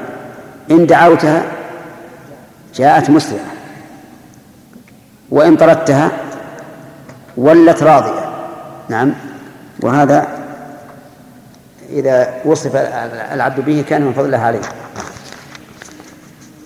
[0.71, 1.43] إن دعوتها
[2.75, 3.53] جاءت مسرعة.
[5.29, 6.11] وإن طردتها
[7.37, 8.25] ولت راضية.
[8.89, 9.13] نعم.
[9.83, 10.34] وهذا
[11.89, 12.75] إذا وصف
[13.33, 14.61] العبد به كان من فضل الله عليه.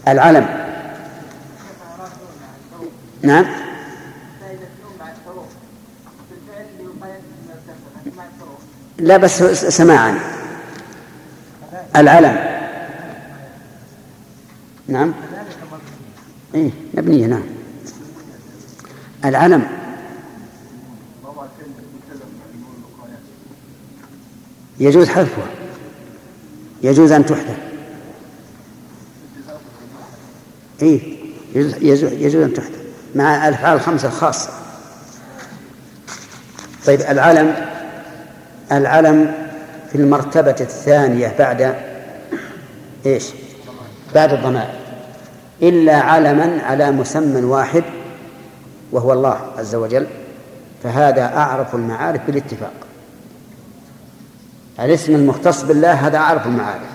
[0.07, 0.45] العلم.
[3.21, 3.45] نعم.
[8.97, 10.19] لا بس سماعا.
[11.95, 12.59] العلم.
[14.87, 15.13] نعم.
[16.55, 17.43] إيه مبنية نعم.
[19.25, 19.78] العلم.
[24.79, 25.47] يجوز حذفها
[26.83, 27.57] يجوز أن تحذف.
[30.81, 31.17] إيه
[31.55, 32.79] يجوز, يجوز أن تحذف.
[33.15, 34.49] مع الأفعال الخمسة الخاصة.
[36.85, 37.55] طيب العلم
[38.71, 39.33] العلم
[39.91, 41.75] في المرتبة الثانية بعد
[43.05, 43.25] إيش؟
[44.15, 44.79] بعد الضمائر.
[45.61, 47.83] إلا علما على مسمى واحد
[48.91, 50.07] وهو الله عز وجل
[50.83, 52.88] فهذا أعرف المعارف بالاتفاق.
[54.79, 56.89] الاسم المختص بالله هذا أعرف المعارف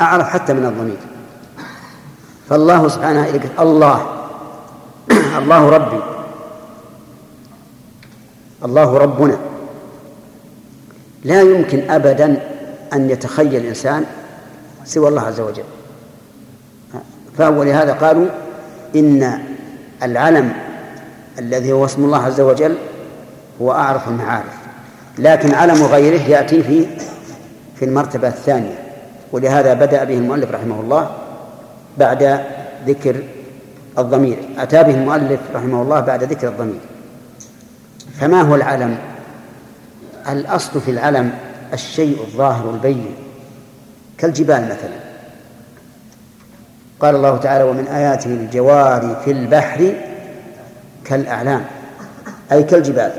[0.00, 0.98] أعرف حتى من الضمير.
[2.48, 4.06] فالله سبحانه الله
[5.40, 6.00] الله ربي
[8.64, 9.38] الله ربنا.
[11.24, 12.42] لا يمكن أبدا
[12.92, 14.04] أن يتخيل الإنسان
[14.84, 15.64] سوى الله عز وجل.
[17.38, 18.26] فولهذا قالوا
[18.96, 19.38] إن
[20.02, 20.52] العلم
[21.38, 22.76] الذي هو اسم الله عز وجل
[23.62, 24.60] هو أعرف المعارف.
[25.18, 26.86] لكن علم غيره يأتي في
[27.80, 28.78] في المرتبة الثانية
[29.32, 31.10] ولهذا بدأ به المؤلف رحمه الله
[31.98, 32.40] بعد
[32.86, 33.16] ذكر
[33.98, 34.36] الضمير.
[34.58, 36.80] أتى به المؤلف رحمه الله بعد ذكر الضمير.
[38.20, 38.98] فما هو العلم؟
[40.28, 41.32] الأصل في العلم
[41.72, 43.14] الشيء الظاهر البين
[44.18, 45.00] كالجبال مثلا.
[47.00, 49.92] قال الله تعالى ومن آياته الجوار في البحر
[51.04, 51.64] كالأعلام.
[52.52, 53.12] أي كالجبال.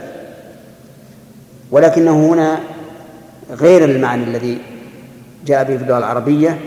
[1.72, 2.60] ولكنه هنا
[3.52, 4.62] غير المعنى الذي
[5.46, 6.60] جاء به في اللغة العربية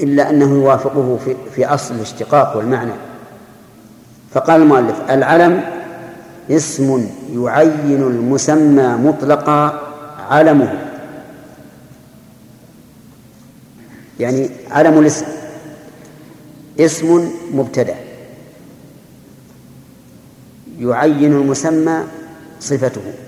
[0.00, 2.92] إلا أنه يوافقه في, في أصل الاشتقاق والمعنى.
[4.30, 5.64] فقال المؤلف العلم
[6.50, 9.80] اسم يعين المسمى مطلقا
[10.30, 10.88] علمه.
[14.20, 15.26] يعني علم الاسم
[16.80, 17.94] اسم مبتدأ.
[20.80, 22.04] يعين المسمى
[22.60, 23.27] صفته.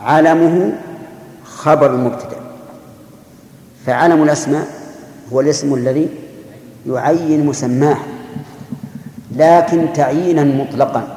[0.00, 0.72] علمه
[1.44, 2.36] خبر المبتدأ.
[3.86, 4.66] فعلم الأسماء
[5.32, 6.08] هو الاسم الذي
[6.86, 7.98] يعين مسماه
[9.36, 11.16] لكن تعيينا مطلقا.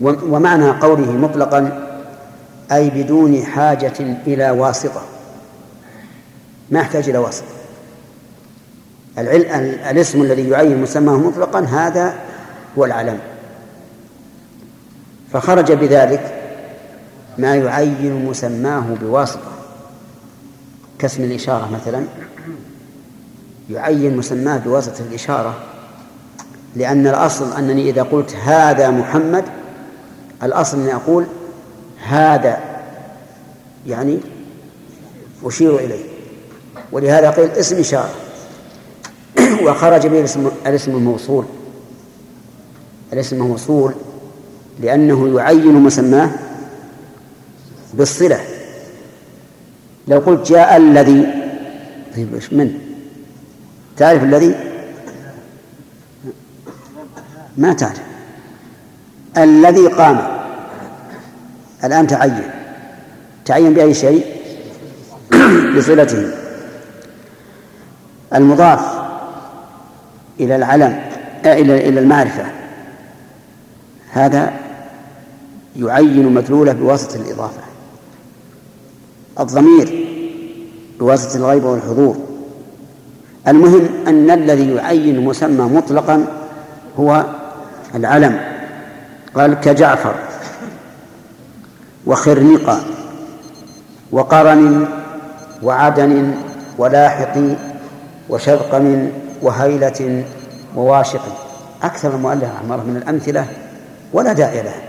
[0.00, 1.86] ومعنى قوله مطلقا
[2.72, 5.02] أي بدون حاجة إلى واسطة.
[6.70, 7.46] ما يحتاج إلى واسطة.
[9.90, 12.14] الاسم الذي يعين مسماه مطلقا هذا
[12.78, 13.18] هو العلم
[15.32, 16.35] فخرج بذلك
[17.38, 19.52] ما يعين مسماه بواسطة
[20.98, 22.04] كاسم الإشارة مثلا.
[23.70, 25.54] يعين مسماه بواسطة الإشارة
[26.76, 29.44] لأن الأصل أنني إذا قلت هذا محمد
[30.42, 31.26] الأصل أني أقول
[32.06, 32.58] هذا
[33.86, 34.18] يعني
[35.44, 36.04] أشير إليه.
[36.92, 38.10] ولهذا قيل اسم إشارة.
[39.64, 41.44] وخرج به الاسم, الاسم الموصول.
[43.12, 43.94] الاسم الموصول
[44.80, 46.30] لأنه يعين مسماه
[47.96, 48.40] بالصلة.
[50.08, 51.26] لو قلت جاء الذي
[52.16, 52.78] طيب إيش من؟
[53.96, 54.54] تعرف الذي؟
[57.56, 58.00] ما تعرف.
[59.36, 60.26] الذي قام.
[61.84, 62.50] الآن تعين.
[63.44, 64.26] تعين بأي شيء؟
[65.76, 66.30] بصلته.
[68.34, 68.80] المضاف
[70.40, 71.00] إلى العلم
[71.44, 72.44] آه، إلى إلى المعرفة.
[74.12, 74.52] هذا
[75.76, 77.65] يعين مدلوله بواسطة الإضافة.
[79.40, 80.06] الضمير
[80.98, 82.16] بواسطة الغيب والحضور.
[83.48, 86.24] المهم أن الذي يعين مسمى مطلقا
[86.98, 87.24] هو
[87.94, 88.40] العلم.
[89.34, 90.14] قال كجعفر
[92.06, 92.80] وخرنقة
[94.12, 94.88] وقرن
[95.62, 96.34] وعدن
[96.78, 97.38] ولاحق
[98.28, 99.08] وشذقم
[99.42, 100.24] وهيلة
[100.76, 101.22] وواشق.
[101.82, 103.46] أكثر المؤلف عمره من الأمثلة
[104.12, 104.82] ولا داعي لها.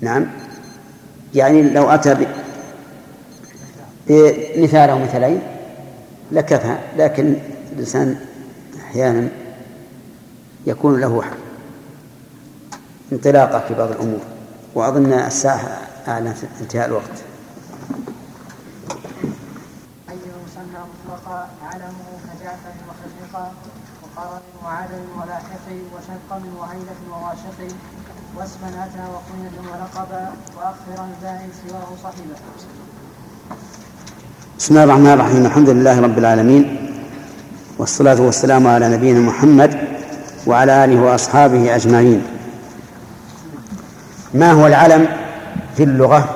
[0.00, 0.26] نعم.
[1.34, 2.14] يعني لو أتى
[4.08, 5.42] بمثال أو مثلين
[6.32, 7.34] لكفى لكن
[7.72, 8.16] الإنسان
[8.80, 9.28] أحيانا
[10.66, 11.24] يكون له
[13.12, 14.20] انطلاقة في بعض الأمور
[14.74, 17.24] وأظن الساعة أعلن انتهاء الوقت.
[21.62, 23.52] علمه كجعفر وخلقا
[24.02, 27.74] وقرن وعدل ولاحق وشنقم وعيلة وواشق
[28.36, 32.34] واسما أتى وقنية ولقبا وأخرا زائد سواه صحبا
[34.58, 35.46] بسم الله الرحمن الرحيم.
[35.46, 36.64] الحمد لله رب العالمين.
[37.78, 39.78] والصلاة والسلام على نبينا محمد
[40.46, 42.22] وعلى آله وأصحابه أجمعين.
[44.34, 45.08] ما هو العلم
[45.76, 46.34] في اللغة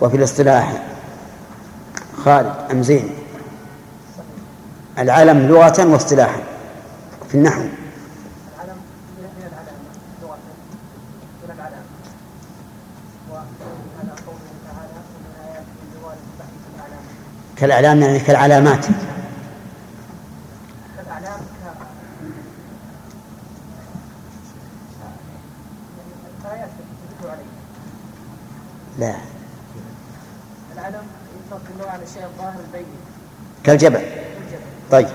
[0.00, 0.82] وفي الاصطلاح؟
[2.24, 3.10] خالد أم زين؟
[4.98, 6.40] العلم لغة واصطلاحا
[7.28, 8.78] في النحو العلم
[9.18, 9.90] من العلامة
[10.22, 10.38] لغة
[11.42, 11.84] من العلامة
[13.30, 17.04] وهذا قوله تعالى ومن آياته جوال البحث في الأعلام
[17.56, 18.86] كالأعلام يعني كالعلامات.
[28.98, 29.14] لا.
[30.74, 31.02] العلم
[31.46, 32.86] يطلق على الشيء الظاهر البين
[33.64, 33.96] كالجبل.
[33.96, 35.08] الجبل طيب.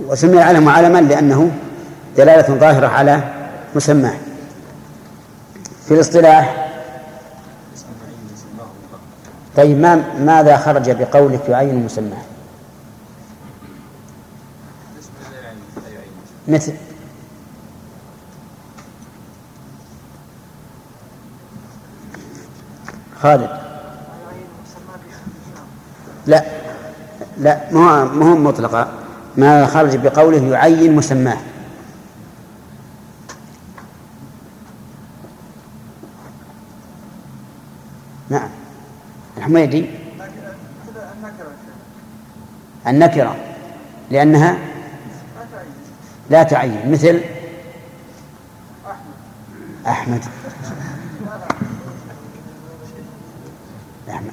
[0.00, 1.50] وسمي العلم علما لأنه
[2.16, 3.20] دلالة ظاهرة على
[3.74, 4.14] مسماه.
[5.88, 6.65] في الاصطلاح
[9.56, 12.22] طيب ما ماذا خرج بقولك يعين مسماه
[16.48, 16.72] مثل.
[23.22, 23.50] خالد.
[26.26, 26.44] لا
[27.38, 28.88] لا ما هو مطلقة.
[29.36, 31.38] ما خرج بقوله يعين مسماه
[38.30, 38.48] نعم
[39.46, 39.86] الحميدي
[42.86, 43.36] النكرة.
[44.10, 44.58] لأنها
[46.30, 46.92] لا تعين.
[46.92, 47.20] مثل
[49.86, 50.20] أحمد.
[54.08, 54.30] أحمد.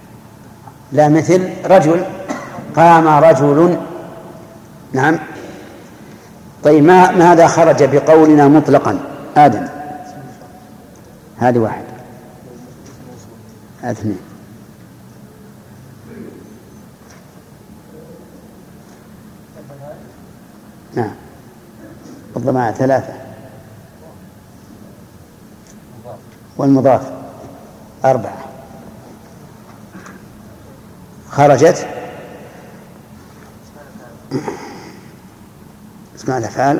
[0.92, 2.06] لا مثل رجل.
[2.76, 3.78] قام رجل.
[4.94, 5.20] نعم.
[6.64, 9.00] طيب ما ماذا خرج بقولنا مطلقا؟
[9.38, 9.68] آدم.
[11.38, 11.84] هذه واحد
[13.84, 14.34] اثنين
[20.96, 21.12] نعم
[22.44, 23.14] الضمائر ثلاثة.
[26.58, 27.02] والمضاف
[28.06, 28.38] أربعة.
[31.30, 31.88] خرجت.
[36.16, 36.80] اسماء الأفعال.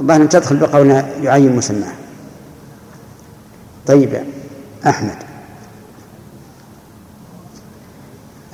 [0.00, 1.92] الظاهر تدخل بقولنا يعين مسماه
[3.86, 4.24] طيب
[4.86, 5.16] أحمد.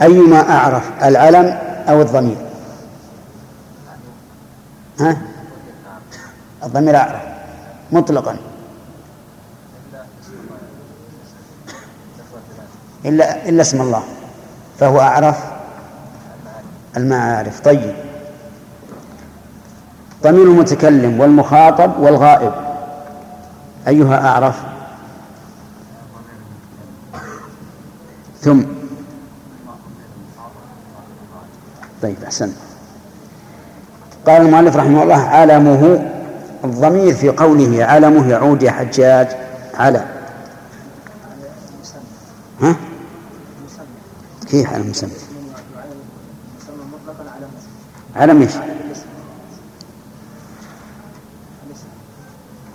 [0.03, 1.59] أيما أعرف العلم
[1.89, 2.52] أو الضمير؟
[5.01, 5.23] ها؟
[6.65, 7.23] الضمير أعرف
[7.93, 8.37] مطلقا.
[13.05, 14.03] إلا إلا اسم الله.
[14.79, 15.39] فهو أعرف
[16.97, 17.61] المعارف.
[17.61, 17.95] طيب.
[20.23, 22.53] ضمير المتكلم والمخاطب والغائب.
[23.89, 24.63] أيها أعرف.
[28.41, 28.63] ثم.
[32.03, 32.53] طيب أحسن
[34.27, 36.11] قال المؤلف رحمه الله علمه
[36.65, 39.29] الضمير في قوله علمه يعود يا حجاج
[39.75, 40.05] على
[42.61, 42.77] ها؟
[44.51, 45.11] كيف على المسمى؟
[48.17, 48.53] علم إيش؟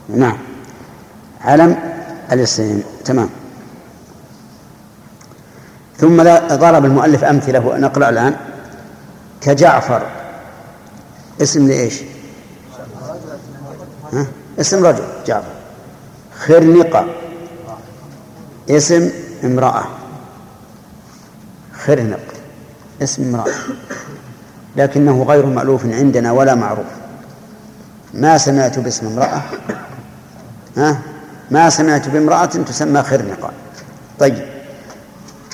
[0.10, 0.38] نعم
[1.42, 1.76] علم
[2.32, 3.30] الاسم تمام
[5.98, 6.24] ثم
[6.56, 8.36] ضرب المؤلف أمثلة نقرأ الآن
[9.42, 10.02] كجعفر
[11.42, 12.02] اسم لإيش؟
[14.14, 14.26] ها؟
[14.60, 15.48] اسم رجل جعفر.
[16.40, 17.06] خرنقة
[18.70, 19.10] اسم
[19.44, 19.86] امرأة.
[21.86, 22.20] خرنق
[23.02, 23.54] اسم امرأة.
[24.76, 26.86] لكنه غير مألوف عندنا ولا معروف.
[28.14, 29.42] ما سمعت باسم امرأة؟
[30.78, 31.02] ها؟
[31.52, 33.52] ما سمعت بامرأة تسمى خرنقة
[34.20, 34.46] طيب.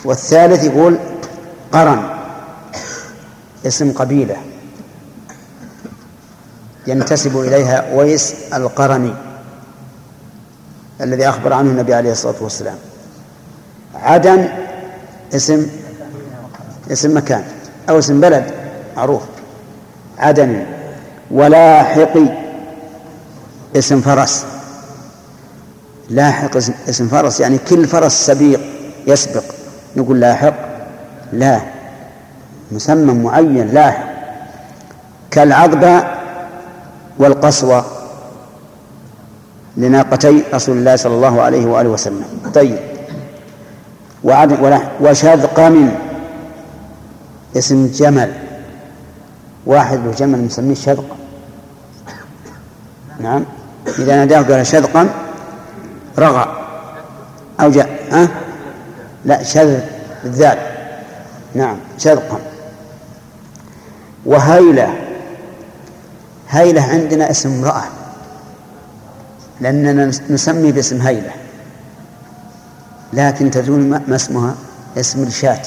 [0.05, 0.97] والثالث يقول
[1.71, 2.03] قرن.
[3.67, 4.52] اسم قبيلة.
[6.87, 9.13] ينتسب إليها ويس القرني
[11.01, 12.75] الذي أخبر عنه النبي عليه الصلاة والسلام.
[13.95, 14.49] عدن
[15.35, 15.67] اسم
[16.91, 17.43] اسم مكان
[17.89, 18.51] أو اسم بلد
[18.97, 19.21] معروف.
[20.19, 20.65] عدن
[21.31, 22.25] ولاحقي
[23.75, 24.45] اسم فرس.
[26.09, 26.57] لاحق
[26.89, 28.61] اسم فرس يعني كل فرس سبيق
[29.07, 29.43] يسبق.
[29.95, 30.53] نقول لاحق
[31.33, 31.59] لا.
[32.71, 34.13] مسمى معين لاحق.
[35.31, 36.12] كالعضبة
[37.17, 37.83] والقصوى
[39.77, 42.25] لناقتي رسول الله صلى الله عليه وآله وسلم.
[42.53, 42.77] طيب.
[45.01, 45.91] وشذقم
[47.57, 48.33] اسم جمل.
[49.65, 51.15] واحد له جمل نسميه شذق.
[53.19, 53.45] نعم.
[53.99, 55.09] إذا ناداه قال شذقا
[56.19, 56.45] رغى.
[57.61, 58.27] أو جاء ها؟
[59.25, 59.79] لا شذ
[60.25, 60.57] الذال.
[61.55, 62.39] نعم شذقا.
[64.25, 64.93] وهيلة
[66.53, 67.83] هيلة عندنا اسم امرأة
[69.61, 71.31] لأننا نسمي باسم هيلة.
[73.13, 74.55] لكن تدرون ما اسمها؟
[74.97, 75.61] اسم الشاة.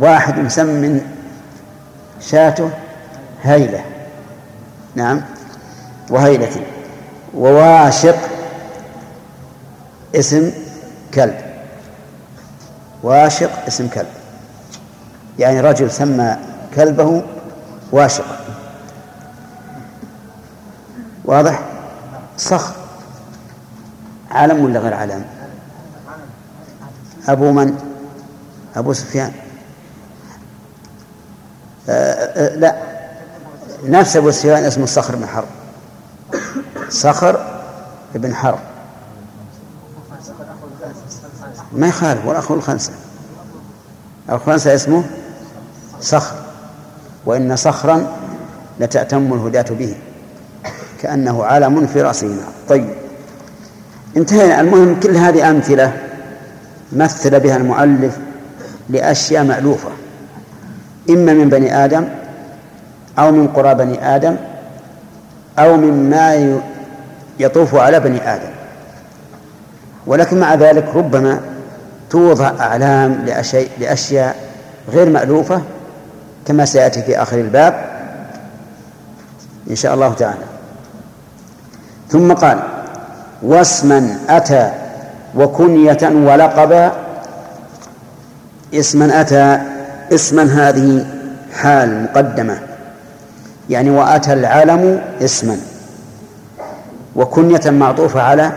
[0.00, 1.00] واحد مسمى
[2.20, 2.70] شاته
[3.42, 3.84] هيلة.
[4.94, 5.20] نعم
[6.10, 6.66] وهيلة.
[7.34, 8.16] وواشق
[10.14, 10.50] اسم
[11.14, 11.38] كلب.
[13.02, 14.06] واشق اسم كلب.
[15.38, 16.36] يعني رجل سمى
[16.74, 17.22] كلبه
[17.92, 18.43] واشقا
[21.34, 21.62] واضح؟
[22.38, 22.74] صخر.
[24.30, 25.24] علم ولا غير علم
[27.28, 27.78] أبو من؟
[28.76, 29.32] أبو سفيان.
[31.88, 32.76] آه آه لا.
[33.84, 35.48] نفس أبو سفيان اسمه صخر بن حرب.
[36.88, 37.60] صخر
[38.14, 38.58] بن حرب.
[41.72, 42.92] ما يخالف والأخو الخنسة
[44.30, 45.04] الخنسة اسمه
[46.00, 46.36] صخر.
[47.26, 48.06] وإن صخرا
[48.80, 49.96] لتأتم الهداة به.
[51.04, 52.36] كأنه علم في رأسه
[52.68, 52.88] طيب.
[54.16, 54.60] انتهينا.
[54.60, 55.92] المهم كل هذه أمثلة
[56.92, 58.18] مثل بها المؤلف
[58.90, 59.88] لأشياء مألوفة.
[61.10, 62.04] إما من بني آدم
[63.18, 64.36] أو من قرى بني آدم
[65.58, 66.58] أو مما
[67.40, 68.50] يطوف على بني آدم.
[70.06, 71.40] ولكن مع ذلك ربما
[72.10, 74.36] توضع أعلام لأشياء, لأشياء
[74.92, 75.62] غير مألوفة
[76.46, 77.84] كما سيأتي في آخر الباب
[79.70, 80.53] إن شاء الله تعالى.
[82.14, 82.58] ثم قال
[83.42, 84.70] واسما أتى
[85.34, 86.92] وكنية ولقبا.
[88.74, 89.60] اسما أتى
[90.14, 91.06] اسما هذه
[91.54, 92.58] حال مقدمة.
[93.70, 95.56] يعني وأتى العالم اسما.
[97.16, 98.52] وكنية معطوفة على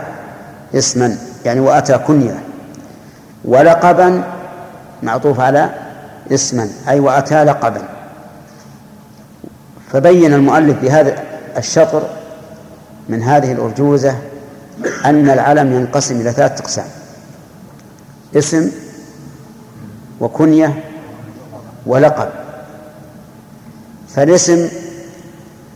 [0.74, 2.38] اسما يعني وأتى كنية.
[3.44, 4.22] ولقبا
[5.02, 5.70] معطوف على
[6.32, 7.82] اسما أي وأتى لقبا.
[9.92, 11.14] فبين المؤلف بهذا
[11.56, 12.17] الشطر
[13.08, 14.18] من هذه الأرجوزة
[15.04, 16.86] أن العلم ينقسم إلى ثلاثة أقسام.
[18.36, 18.70] اسم
[20.20, 20.84] وكنية
[21.86, 22.28] ولقب.
[24.08, 24.68] فالاسم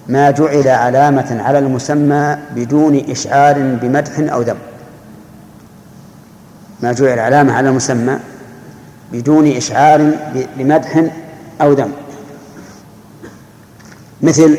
[0.09, 4.59] ما جعل علامة على المسمى بدون إشعار بمدح أو ذم.
[6.83, 8.19] ما جعل علامة على المسمى
[9.13, 10.11] بدون إشعار
[10.57, 11.05] بمدح
[11.61, 11.93] أو ذم.
[14.23, 14.59] مثل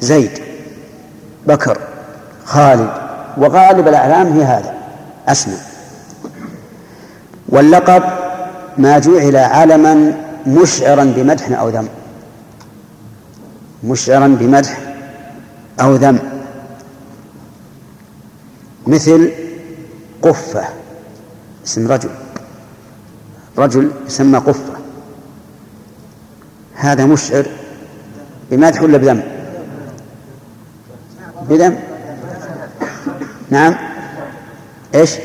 [0.00, 0.49] زيد.
[1.46, 1.78] بكر
[2.44, 2.90] خالد
[3.36, 4.74] وغالب الأعلام هي هذا
[5.28, 5.56] أسمى
[7.48, 8.02] واللقب
[8.78, 10.12] ما جعل علما
[10.46, 11.88] مشعرا بمدح أو ذم.
[13.84, 14.80] مشعرا بمدح
[15.80, 16.18] أو ذم.
[18.86, 19.32] مثل
[20.22, 20.64] قفة
[21.66, 22.10] اسم رجل.
[23.58, 24.72] رجل يسمى قفة.
[26.74, 27.46] هذا مشعر
[28.50, 29.39] بمدح ولا بذم؟
[31.50, 31.78] إذا
[33.50, 33.74] نعم.
[34.94, 35.16] إيش؟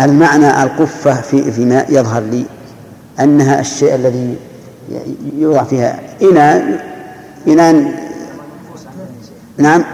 [0.00, 2.46] المعنى القفة في فيما يظهر لي
[3.20, 4.36] أنها الشيء الذي
[5.38, 6.84] يوضع فيها إناء
[7.48, 8.04] إناء
[9.58, 9.84] نعم.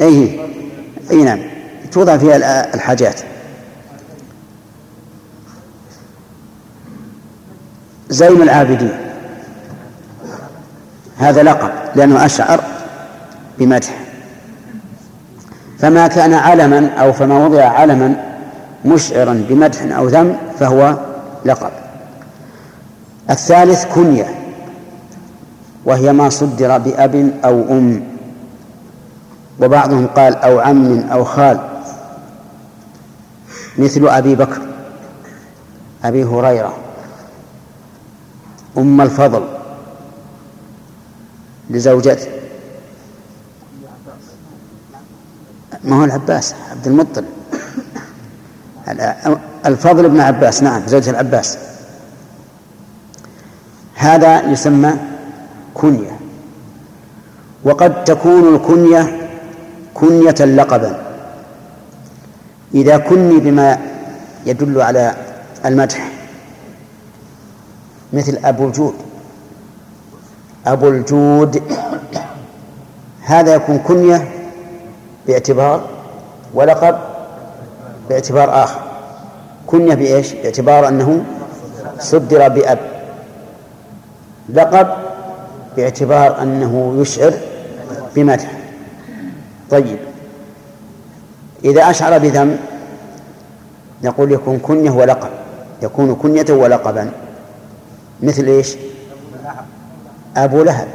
[0.00, 0.40] أيه
[1.10, 1.40] أي نعم.
[1.92, 3.20] توضع فيها الحاجات.
[8.08, 8.92] زين العابدين.
[11.18, 12.71] هذا لقب لأنه أشعر
[13.58, 14.00] بمدح.
[15.78, 18.16] فما كان علما أو فما وضع علما
[18.84, 20.96] مشعرا بمدح أو ذم فهو
[21.44, 21.70] لقب.
[23.30, 24.26] الثالث كنية
[25.84, 28.02] وهي ما صدر بأب أو أم.
[29.60, 31.58] وبعضهم قال أو عم أو خال.
[33.78, 34.62] مثل أبي بكر
[36.04, 36.76] أبي هريرة.
[38.78, 39.44] أم الفضل
[41.70, 42.41] لزوجته.
[45.84, 47.24] ما هو العباس عبد المطلب.
[49.66, 51.58] الفضل بن عباس نعم زوجة العباس.
[53.94, 54.92] هذا يسمى
[55.74, 56.18] كنية.
[57.64, 59.28] وقد تكون الكنية
[59.94, 61.02] كنية لقبا.
[62.74, 63.78] إذا كني بما
[64.46, 65.14] يدل على
[65.64, 66.08] المدح
[68.12, 68.94] مثل أبو الجود.
[70.66, 71.62] أبو الجود
[73.22, 74.28] هذا يكون كنية
[75.26, 75.84] باعتبار
[76.54, 76.98] ولقب
[78.08, 78.80] باعتبار آخر.
[79.66, 81.24] كنية بإيش؟ باعتبار أنه
[81.98, 82.78] صدر بأب.
[84.48, 84.88] لقب
[85.76, 87.32] باعتبار أنه يشعر
[88.16, 88.52] بمدح.
[89.70, 89.98] طيب.
[91.64, 92.56] إذا أشعر بذم
[94.02, 95.30] نقول يكون كنية ولقب.
[95.82, 97.10] يكون كنية ولقبا.
[98.22, 98.76] مثل إيش؟
[100.36, 100.88] أبو لهب.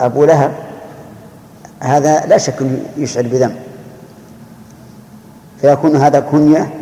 [0.00, 0.71] أبو لهب.
[1.82, 2.54] هذا لا شك
[2.96, 3.56] يشعر بذنب.
[5.60, 6.74] فيكون هذا كنية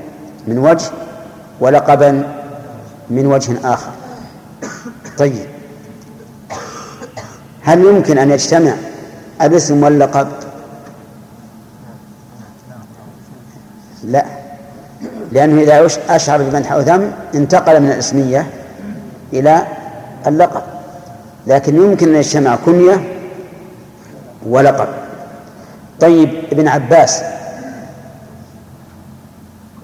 [0.47, 0.91] من وجه
[1.61, 2.23] ولقبا
[3.11, 3.91] من وجه آخر.
[5.19, 5.47] طيب.
[7.63, 8.73] هل يمكن أن يجتمع
[9.43, 10.29] الاسم واللقب؟
[14.05, 14.25] لا.
[15.33, 18.47] لأنه إذا أشعر بمدح أو ذم انتقل من الاسمية
[19.33, 19.67] إلى
[20.27, 20.63] اللقب.
[21.47, 23.20] لكن يمكن أن يجتمع كنية
[24.47, 24.89] ولقب.
[26.01, 27.23] طيب ابن عباس.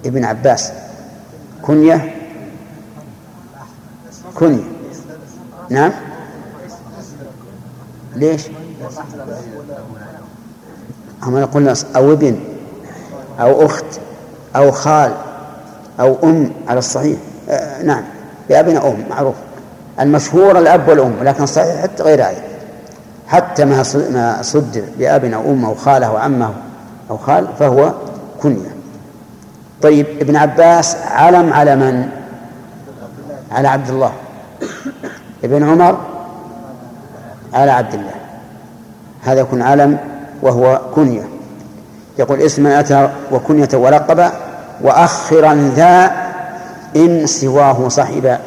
[0.05, 0.73] ابن عباس.
[1.63, 2.15] كنية؟
[4.35, 4.65] كنية.
[5.71, 5.93] نعم.
[8.17, 8.43] ليش؟
[11.23, 12.41] هم قلنا أو ابن
[13.41, 13.85] أو أخت
[14.57, 15.15] أو خال
[16.01, 17.19] أو أم على الصحيح.
[17.49, 18.05] آه نعم.
[18.49, 19.35] بأب أو أم معروف.
[20.01, 22.56] المشهور الأب والأم ولكن صحيح حتى غير هذا.
[23.29, 26.51] حتى ما ما صد بأب أو أم أو خالة أو عمه
[27.11, 27.93] أو خال فهو
[28.43, 28.77] كنية.
[29.83, 32.09] طيب ابن عباس علم على من؟
[33.53, 34.13] على عبد الله.
[35.45, 35.99] ابن عمر
[37.55, 38.15] على عبد الله.
[39.23, 39.99] هذا يكون علم
[40.43, 41.29] وهو كنية.
[42.19, 44.31] يقول اسم أتى وكنية ولقب
[44.81, 46.13] وأخرا ذا
[46.97, 48.39] إن سواه صحبا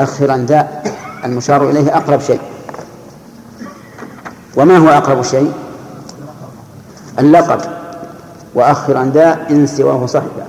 [0.00, 0.68] أخرا ذا
[1.24, 2.40] المشار إليه أقرب شيء.
[4.56, 5.52] وما هو أقرب شيء؟
[7.18, 7.60] اللقب
[8.54, 10.46] وأخرا ذا إن سواه صحبا.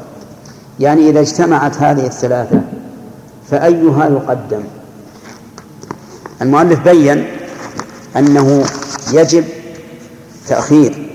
[0.80, 2.62] يعني إذا اجتمعت هذه الثلاثة
[3.52, 4.64] فأيها يقدم؟
[6.42, 7.28] المؤلف بين
[8.18, 8.64] أنه
[9.14, 9.44] يجب
[10.48, 11.10] تأخير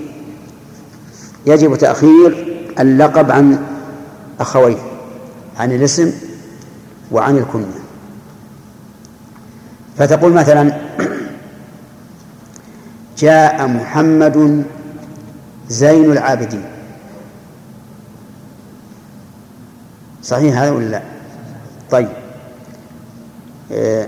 [1.45, 3.59] يجب تأخير اللقب عن
[4.39, 4.77] أخويه
[5.59, 6.11] عن الاسم
[7.11, 7.79] وعن الكنية.
[9.97, 10.73] فتقول مثلا
[13.19, 14.63] جاء محمد
[15.69, 16.65] زين العابدين.
[20.23, 21.01] صحيح هذا ولا لا؟
[21.91, 22.09] طيب.
[23.71, 24.07] آه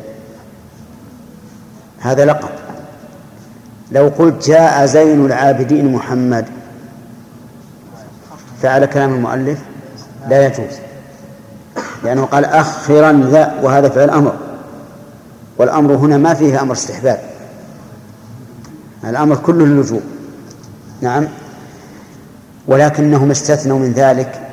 [2.00, 2.50] هذا لقب.
[3.92, 6.46] لو قلت جاء زين العابدين محمد
[8.62, 9.60] فعلى كلام المؤلف
[10.30, 10.76] لا يجوز
[12.04, 14.36] لأنه قال أخرا ذا وهذا فعل أمر.
[15.58, 17.31] والأمر هنا ما فيه أمر استحباب.
[19.06, 20.02] الأمر كله اللجوء
[21.02, 21.28] نعم.
[22.68, 24.48] ولكنهم استثنوا من ذلك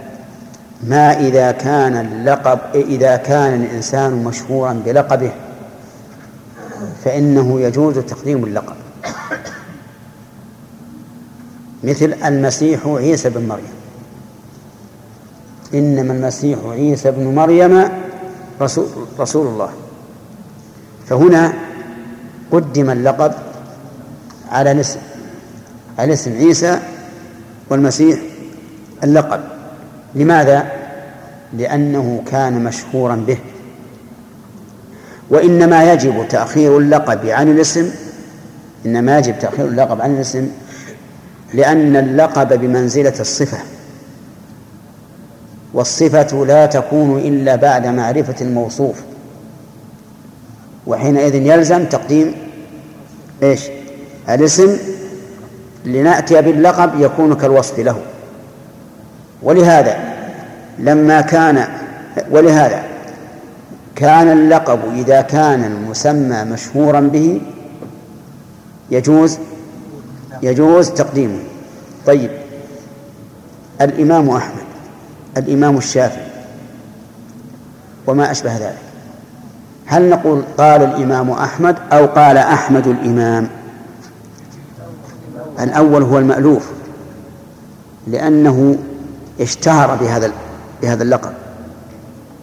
[0.82, 5.32] ما إذا كان اللقب إذا كان الإنسان مشهورا بلقبه
[7.04, 8.76] فإنه يجوز تقديم اللقب.
[11.84, 13.78] مثل المسيح عيسى بن مريم.
[15.74, 17.88] إنما المسيح عيسى بن مريم
[18.60, 18.86] رسول,
[19.18, 19.70] رسول الله.
[21.06, 21.52] فهنا
[22.50, 23.32] قدم اللقب
[24.50, 25.00] على الاسم
[25.98, 26.80] على اسم عيسى
[27.70, 28.18] والمسيح
[29.04, 29.40] اللقب.
[30.14, 30.72] لماذا؟
[31.52, 33.38] لأنه كان مشهورا به.
[35.30, 37.90] وإنما يجب تأخير اللقب عن الاسم
[38.86, 40.48] إنما يجب تأخير اللقب عن الاسم
[41.54, 43.58] لأن اللقب بمنزلة الصفة.
[45.74, 48.96] والصفة لا تكون إلا بعد معرفة الموصوف.
[50.86, 52.34] وحينئذ يلزم تقديم
[53.42, 53.60] إيش؟
[54.28, 54.78] الاسم
[55.84, 58.00] لنأتي باللقب يكون كالوصف له.
[59.42, 59.98] ولهذا
[60.78, 61.68] لما كان
[62.30, 62.82] ولهذا
[63.96, 67.40] كان اللقب إذا كان المسمى مشهورا به
[68.90, 69.38] يجوز
[70.42, 71.38] يجوز تقديمه.
[72.06, 72.30] طيب
[73.80, 74.64] الإمام أحمد
[75.36, 76.28] الإمام الشافعي
[78.06, 78.78] وما أشبه ذلك.
[79.86, 83.48] هل نقول قال الإمام أحمد أو قال أحمد الإمام؟
[85.60, 86.66] الأول هو المألوف
[88.06, 88.76] لأنه
[89.40, 90.32] اشتهر بهذا
[90.82, 91.32] بهذا اللقب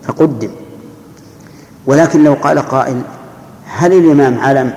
[0.03, 0.49] فقدم.
[1.85, 3.01] ولكن لو قال قائل
[3.67, 4.73] هل الإمام علم؟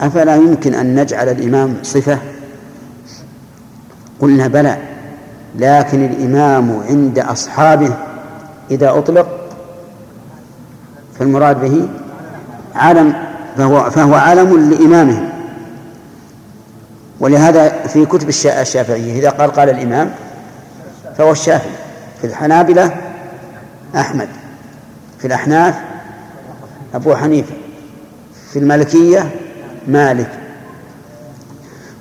[0.00, 2.18] أفلا يمكن أن نجعل الإمام صفة؟
[4.20, 4.78] قلنا بلى
[5.58, 7.94] لكن الإمام عند أصحابه
[8.70, 9.28] إذا أطلق
[11.18, 11.88] فالمراد به
[12.74, 13.12] علم
[13.56, 15.35] فهو فهو علم لإمامهم.
[17.20, 20.10] ولهذا في كتب الشافعية إذا قال قال الإمام
[21.18, 21.72] فهو الشافعي.
[22.20, 22.96] في الحنابلة
[23.96, 24.28] أحمد
[25.18, 25.74] في الأحناف
[26.94, 27.54] أبو حنيفة
[28.52, 29.30] في المالكية
[29.88, 30.30] مالك.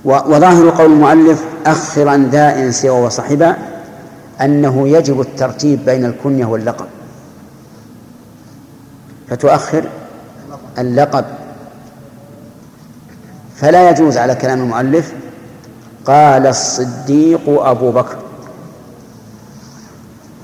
[0.05, 3.55] وظاهر قول المؤلف أخر عن ذا سوى وصحبا
[4.41, 6.85] أنه يجب الترتيب بين الكنية واللقب.
[9.29, 9.83] فتؤخر
[10.77, 11.25] اللقب.
[13.55, 15.13] فلا يجوز على كلام المؤلف.
[16.05, 18.17] قال الصديق أبو بكر.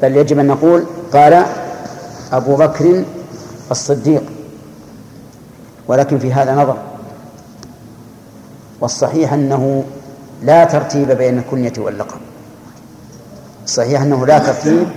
[0.02, 1.46] بل يجب أن نقول قال
[2.32, 3.04] أبو بكر
[3.72, 4.24] الصديق.
[5.88, 6.78] ولكن في هذا نظر.
[8.82, 9.84] والصحيح أنه
[10.44, 12.20] لا ترتيب بين الكنية واللقب.
[13.66, 14.88] صحيح أنه لا ترتيب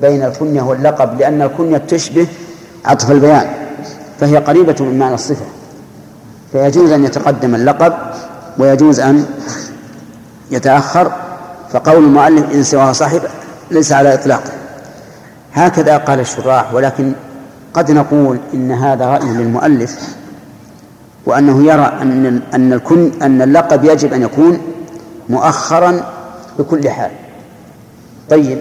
[0.00, 2.26] بين الكنية واللقب لأن الكنية تشبه
[2.84, 3.50] عطف البيان
[4.20, 5.59] فهي قريبة من معنى الصفة.
[6.52, 7.92] فيجوز أن يتقدم اللقب
[8.58, 9.26] ويجوز أن
[10.50, 11.12] يتأخر
[11.72, 13.20] فقول المؤلف إن سواها صاحب
[13.70, 14.50] ليس على إطلاقه
[15.54, 17.12] هكذا قال الشراح ولكن
[17.74, 20.16] قد نقول إن هذا رأي للمؤلف
[21.26, 24.60] وأنه يرى أن أن الكن أن اللقب يجب أن يكون
[25.28, 26.00] مؤخرا
[26.58, 27.10] بكل حال.
[28.30, 28.58] طيب.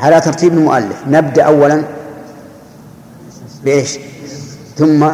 [0.00, 1.82] على ترتيب المؤلف نبدأ أولا
[3.64, 3.98] بإيش؟
[4.76, 5.06] ثم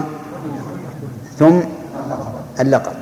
[1.38, 1.60] ثم
[2.60, 2.92] اللقب.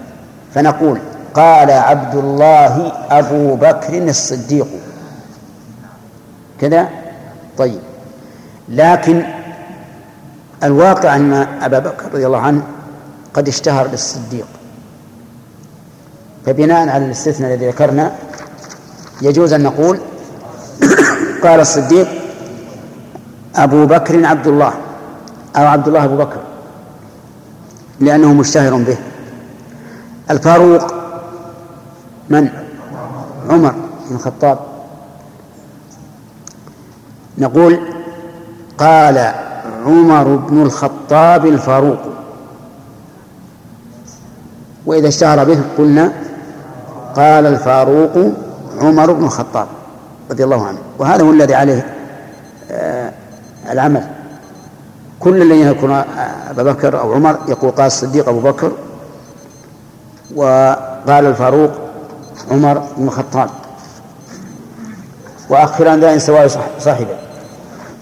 [0.54, 1.00] فنقول
[1.34, 4.66] قال عبد الله أبو بكر الصديق.
[6.60, 6.88] كذا؟
[7.58, 7.80] طيب.
[8.68, 9.22] لكن
[10.64, 11.32] الواقع أن
[11.62, 12.62] أبا بكر رضي الله عنه
[13.34, 14.46] قد اشتهر بالصديق.
[16.46, 18.12] فبناء على الاستثناء الذي ذكرنا
[19.22, 20.00] يجوز أن نقول
[21.44, 22.08] قال الصديق
[23.56, 24.72] أبو بكر عبد الله
[25.56, 26.49] أو عبد الله أبو بكر.
[28.00, 28.96] لأنه مشتهر به.
[30.30, 30.94] الفاروق
[32.30, 32.48] من؟
[33.50, 33.74] عمر
[34.08, 34.58] بن الخطاب.
[37.38, 37.80] نقول
[38.78, 39.32] قال
[39.86, 41.98] عمر بن الخطاب الفاروق.
[44.86, 46.12] وإذا اشتهر به قلنا
[47.16, 48.32] قال الفاروق
[48.80, 49.66] عمر بن الخطاب
[50.30, 50.78] رضي الله عنه.
[50.98, 51.86] وهذا هو الذي عليه
[52.70, 53.12] آه
[53.70, 54.19] العمل.
[55.20, 55.90] كل الذين يكون
[56.50, 58.72] أبا بكر أو عمر يقول قال الصديق أبو بكر
[60.34, 61.70] وقال الفاروق
[62.50, 63.50] عمر بن الخطاب.
[65.48, 66.48] وأخرا ذا إن سواء
[66.78, 67.16] صاحبه.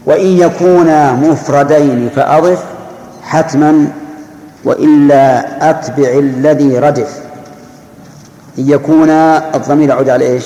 [0.07, 2.65] وإن يكونا مفردين فأضف
[3.23, 3.93] حتما
[4.65, 7.21] وإلا أتبع الذي ردف.
[8.59, 10.45] إن يكونا الضمير يعود على إيش؟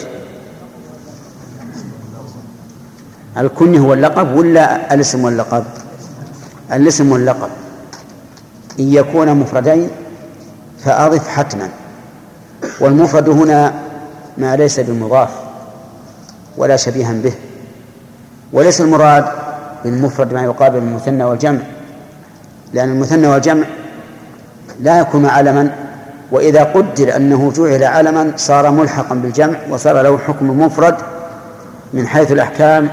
[3.39, 5.65] الكنية هو اللقب ولا الاسم واللقب
[6.73, 7.49] الاسم واللقب.
[8.81, 9.91] إن يكون مفردين
[10.85, 11.69] فأضف حتما.
[12.81, 13.75] والمفرد هنا
[14.39, 15.31] ما ليس بالمضاف
[16.57, 17.33] ولا شبيها به.
[18.53, 19.25] وليس المراد
[19.85, 21.59] بالمفرد ما يقابل المثنى والجمع.
[22.73, 23.67] لأن المثنى والجمع
[24.81, 25.71] لا يكون علما
[26.33, 30.95] وإذا قدر أنه جعل علما صار ملحقا بالجمع وصار له حكم مفرد
[31.93, 32.89] من حيث الأحكام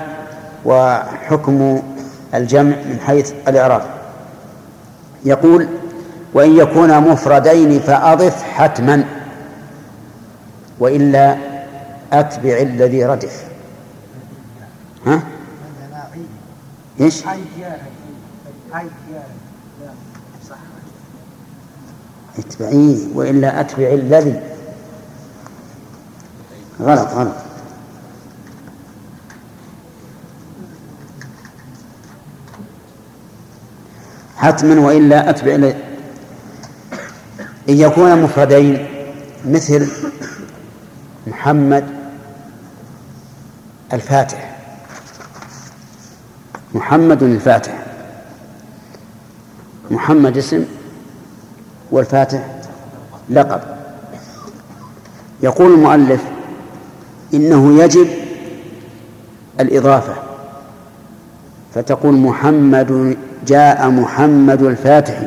[0.66, 1.82] وحكم
[2.34, 3.82] الجمع من حيث الإعراب
[5.26, 5.68] يقول
[6.34, 9.06] وإن يكونا مفردين فأضف حتما
[10.80, 11.38] وإلا
[12.14, 13.44] أتبع الذي ردف
[15.06, 15.24] ها؟
[17.02, 17.24] إيش؟
[22.40, 24.40] اتبعيه وإلا أتبع الذي
[26.82, 27.49] غلط غلط
[34.40, 35.56] حتما وإلا أتبع
[37.70, 38.88] إن يكون مفردين
[39.46, 39.88] مثل
[41.28, 41.86] محمد
[43.94, 44.58] الفاتح.
[46.74, 47.86] محمد الفاتح.
[49.92, 50.66] محمد اسم
[51.92, 52.56] والفاتح
[53.30, 53.62] لقب.
[55.44, 56.22] يقول المؤلف
[57.34, 58.08] إنه يجب
[59.60, 60.29] الإضافة.
[61.76, 63.18] فتقول محمد
[63.48, 65.22] جاء محمد الفاتح.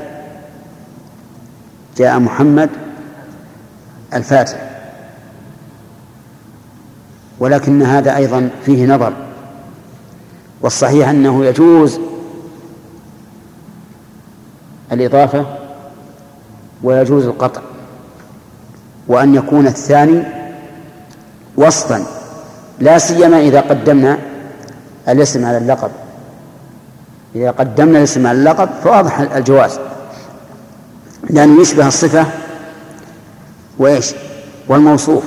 [1.96, 2.70] جاء محمد
[4.14, 4.70] الفاتح.
[7.38, 9.12] ولكن هذا أيضا فيه نظر.
[10.60, 12.00] والصحيح أنه يجوز
[14.92, 15.46] الإضافة
[16.82, 17.60] ويجوز القطع
[19.08, 20.22] وأن يكون الثاني
[21.56, 22.04] وصفا
[22.78, 24.18] لا سيما إذا قدمنا
[25.08, 25.90] الاسم على اللقب.
[27.34, 29.78] إذا قدمنا الاسم على اللقب فواضح الجواز.
[31.30, 32.26] لأنه يشبه الصفة
[33.78, 34.14] وإيش؟
[34.68, 35.24] والموصوف.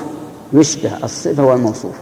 [0.54, 1.96] يشبه الصفة والموصوف.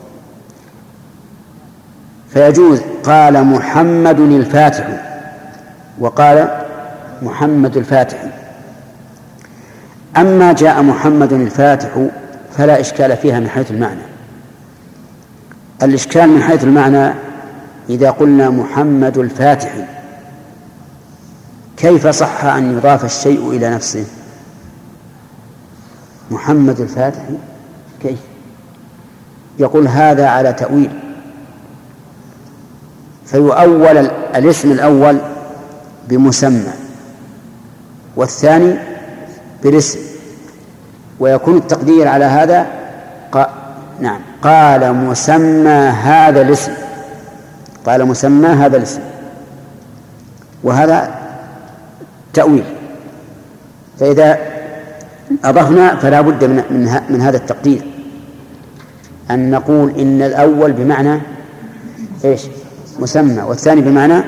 [2.30, 4.88] فيجوز قال محمد الفاتح
[6.00, 6.66] وقال
[7.22, 8.24] محمد الفاتح.
[10.18, 12.08] أما جاء محمد الفاتح
[12.58, 14.02] فلا إشكال فيها من حيث المعنى.
[15.84, 17.14] الإشكال من حيث المعنى
[17.89, 19.72] إذا قلنا محمد الفاتح
[21.77, 24.05] كيف صح أن يضاف الشيء إلى نفسه؟
[26.31, 27.22] محمد الفاتح
[28.01, 28.19] كيف؟
[29.60, 30.99] يقول هذا على تأويل.
[33.26, 33.97] فيؤول
[34.35, 35.18] الاسم الأول
[36.10, 36.73] بمسمى
[38.15, 38.76] والثاني
[39.64, 39.99] بالاسم.
[41.19, 42.68] ويكون التقدير على هذا
[43.31, 43.49] قا...
[43.99, 45.69] نعم قال مسمى
[46.03, 46.72] هذا الاسم.
[47.85, 49.01] قال مسمى هذا الاسم.
[50.64, 51.15] وهذا
[52.34, 52.64] تأويل.
[53.99, 54.38] فإذا
[55.43, 56.64] أضفنا فلا بد من,
[57.10, 57.81] من, هذا التقدير.
[59.31, 61.22] أن نقول إن الأول بمعنى
[62.26, 62.41] إيش؟
[62.99, 64.23] مسمى والثاني بمعنى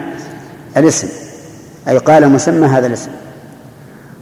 [0.77, 1.07] الاسم.
[1.87, 3.11] أي قال مسمى هذا الاسم.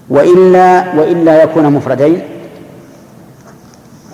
[0.09, 2.21] وإلا وإلا يكون مفردين.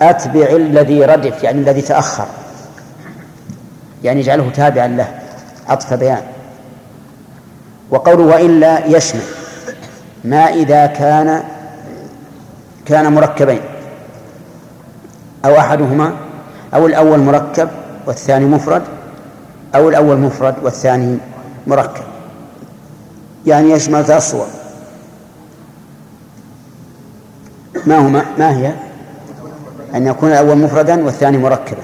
[0.02, 2.26] أتبع الذي ردف يعني الذي تأخر.
[4.04, 5.08] يعني اجعله تابعا له
[5.68, 6.22] عطف بيان.
[7.90, 9.20] وقوله وإلا يشمل
[10.24, 11.42] ما إذا كان
[12.86, 13.60] كان مركبين
[15.44, 16.16] أو أحدهما
[16.74, 17.68] أو الأول مركب
[18.06, 18.82] والثاني مفرد
[19.74, 21.18] أو الأول مفرد والثاني
[21.66, 22.04] مركب.
[23.46, 24.46] يعني يشمل ثلاث صور.
[27.86, 28.74] ما هما؟ ما هي؟
[29.94, 31.82] أن يكون الأول مفردا والثاني مركبا.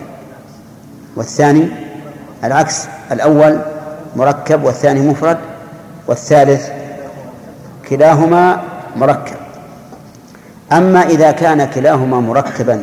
[1.17, 1.69] والثاني
[2.45, 3.59] العكس الأول
[4.17, 5.39] مركب والثاني مفرد
[6.07, 6.69] والثالث
[7.89, 8.63] كلاهما
[8.97, 9.37] مركب.
[10.73, 12.83] أما إذا كان كلاهما مركبا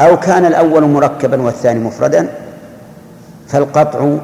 [0.00, 2.28] أو كان الأول مركبا والثاني مفردا
[3.48, 4.16] فالقطع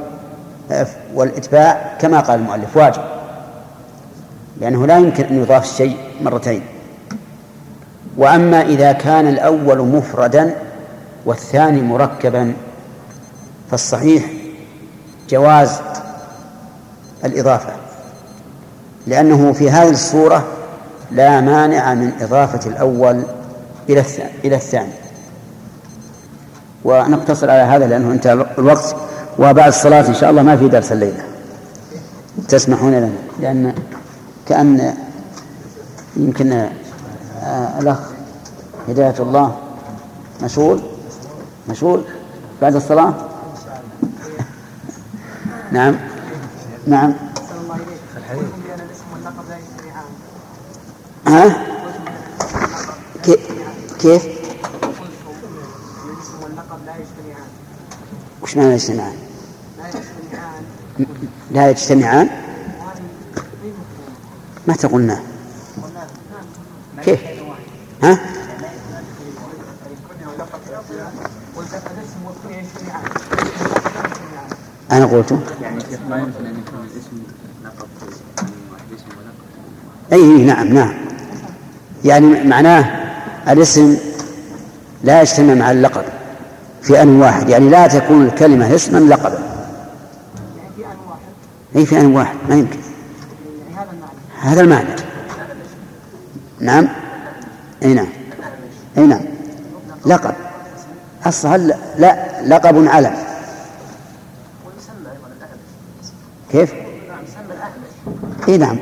[1.14, 3.02] والإتباع كما قال المؤلف واجب
[4.60, 6.62] لأنه لا يمكن أن يضاف الشيء مرتين.
[8.16, 10.54] وأما إذا كان الأول مفردا
[11.26, 12.54] والثاني مركبا
[13.72, 14.24] فالصحيح
[15.30, 15.80] جواز
[17.24, 17.72] الإضافة
[19.06, 20.44] لأنه في هذه الصورة
[21.10, 23.22] لا مانع من إضافة الأول
[23.88, 24.92] إلى الثاني إلى الثاني.
[26.84, 28.96] ونقتصر على هذا لأنه انتهى الوقت
[29.38, 31.24] وبعد الصلاة إن شاء الله ما في درس الليلة.
[32.48, 33.74] تسمحون لنا؟ لأن
[34.48, 34.94] كأن
[36.16, 37.98] يمكن آه الأخ
[38.88, 39.56] هداية الله
[40.42, 40.80] مشغول
[41.68, 42.02] مشغول
[42.62, 43.14] بعد الصلاة؟
[45.72, 45.94] نعم
[46.86, 47.14] نعم
[51.26, 51.66] ها؟
[53.98, 54.22] كيف؟
[58.42, 59.14] وش معنى يجتمعان؟
[61.50, 62.28] لا يجتمعان
[64.68, 65.22] ما تقولنا
[67.04, 67.20] كيف؟
[68.02, 68.18] ها؟
[74.92, 75.38] أنا قلت
[76.12, 77.22] ما يمكن أن يكون الاسم
[77.64, 77.88] لقب
[78.72, 80.94] واحد اسم ولقب أي نعم نعم.
[82.04, 82.84] يعني معناه
[83.48, 83.96] الاسم
[85.04, 86.04] لا يجتمع مع اللقب
[86.82, 87.48] في أن واحد.
[87.48, 89.38] يعني لا تكون الكلمة اسما لقبا.
[91.76, 92.78] أي في أن واحد ما يمكن.
[94.40, 94.96] هذا المعنى.
[96.60, 96.88] نعم.
[97.82, 98.08] أي نعم.
[98.98, 99.22] أي نعم.
[100.06, 100.34] لقب.
[101.26, 103.31] أصلا لا لقب علم.
[106.52, 106.72] كيف؟
[108.48, 108.78] إي نعم.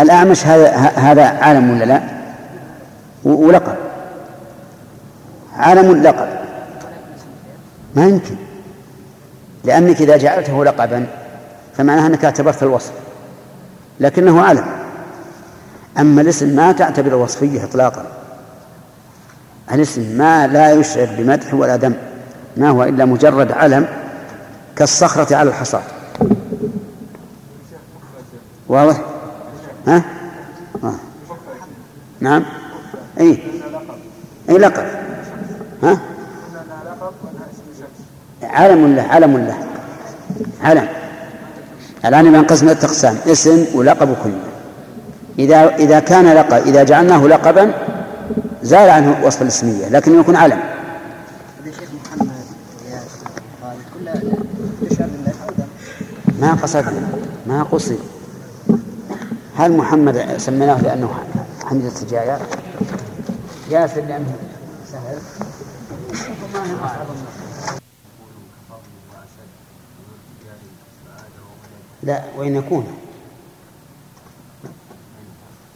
[0.00, 2.02] الأعمش هذا هذا عالم ولا لا؟
[3.24, 3.76] ولقب.
[5.56, 6.28] عالم لقب.
[7.94, 8.36] ما يمكن.
[9.64, 11.06] لأنك إذا جعلته لقبا
[11.76, 12.92] فمعناها أنك اعتبرت الوصف.
[14.00, 14.64] لكنه علم
[15.98, 18.06] أما الاسم ما تعتبر وصفية إطلاقا.
[19.72, 21.94] الاسم ما لا يشعر بمدح ولا دم.
[22.56, 23.86] ما هو إلا مجرد علم
[24.76, 25.82] كالصخرة على الحصاة
[28.68, 29.00] واضح؟
[29.86, 30.02] ها؟
[32.20, 32.44] نعم.
[33.20, 33.42] اي
[34.48, 34.86] اي لقب؟
[35.82, 35.98] ها؟
[38.42, 39.58] علم له علم له.
[40.62, 40.88] علم.
[42.04, 44.48] الآن ينقسم إلى أقسام اسم ولقب وكنية
[45.38, 47.72] إذا إذا كان لقب إذا جعلناه لقبا
[48.62, 50.58] زال عنه وصف الاسمية لكن يكون علم.
[56.40, 57.08] ما قصدنا
[57.46, 57.98] ما قصد
[59.58, 61.10] هل محمد سميناه لأنه
[61.64, 62.38] حمد السجايا
[63.70, 64.36] ياسر لأنه
[64.92, 65.18] سهل.
[72.02, 72.86] لا وإن يكون.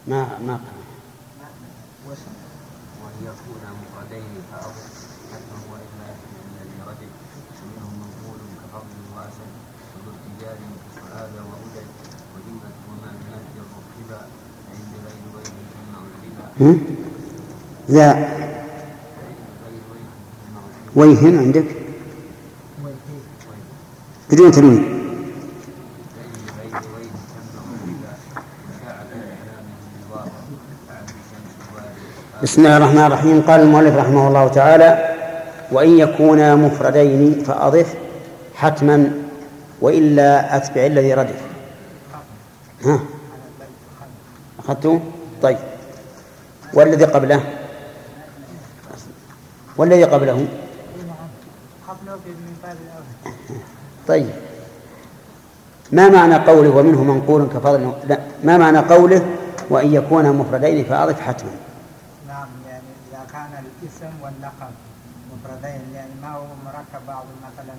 [0.07, 0.59] ما ما
[3.03, 4.93] وأن يكون مفردين فأضف
[5.31, 7.11] حتما وإلا يكون الذي رجل
[7.63, 9.47] ومنهم منقول كفضل واسع
[9.93, 10.59] وذو ارتجال
[10.95, 11.85] كسعاد وهدى
[12.35, 14.19] وجملة وما من أجل الركبة
[14.73, 16.47] عند غير وجه ثم الربا
[17.89, 18.27] لا.
[20.95, 21.65] ويهن عندك؟
[24.31, 24.83] بدون تنوين.
[32.43, 33.41] بسم الله الرحمن الرحيم.
[33.41, 34.89] قال المؤلف رحمه الله تعالى
[35.71, 37.95] وإن يكونا مفردين فأضف
[38.55, 39.11] حتما
[39.81, 41.41] وإلا أتبع الذي ردف.
[42.85, 42.99] ها؟
[44.59, 44.99] أخذته
[45.41, 45.72] طيب.
[46.73, 47.43] والذي قبله؟
[49.77, 50.47] والذي قبله؟
[54.07, 54.29] طيب.
[55.91, 59.25] ما معنى قوله ومنه منقول كفضل لا ما معنى قوله
[59.69, 61.51] وإن يكونا مفردين فأضف حتما؟
[63.83, 64.73] الاسم واللقب
[65.33, 67.75] مفردين يعني ما هو مركب بعض مثلا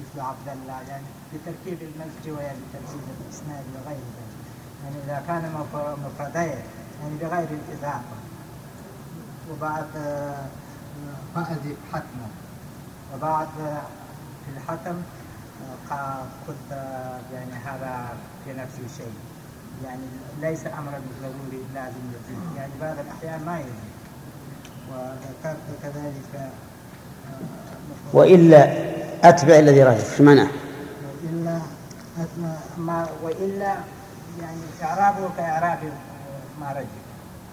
[0.00, 4.38] مثل عبد الله يعني بتركيب المسجد بتركيب الإسناد وغير ذلك
[4.84, 5.52] يعني إذا كان
[6.06, 6.62] مفردين
[7.02, 8.27] يعني بغير الإضافة.
[9.50, 9.86] وبعد
[11.34, 12.28] فأذب حتما.
[13.14, 13.48] وبعد
[14.44, 14.96] في الحتم
[16.48, 16.70] قلت
[17.34, 18.08] يعني هذا
[18.44, 19.12] في نفس الشيء.
[19.84, 20.02] يعني
[20.40, 23.98] ليس امرا ضروري لازم يزيد يعني بعض الأحيان ما يزيد
[24.90, 26.50] وذكرت كذلك آه،
[28.12, 28.88] وإلا
[29.28, 30.48] أتبع الذي رجف شو معناه؟
[31.24, 31.58] وإلا
[32.78, 33.74] ما وإلا
[34.40, 35.78] يعني إعرابه كإعراب
[36.60, 36.97] ما رجف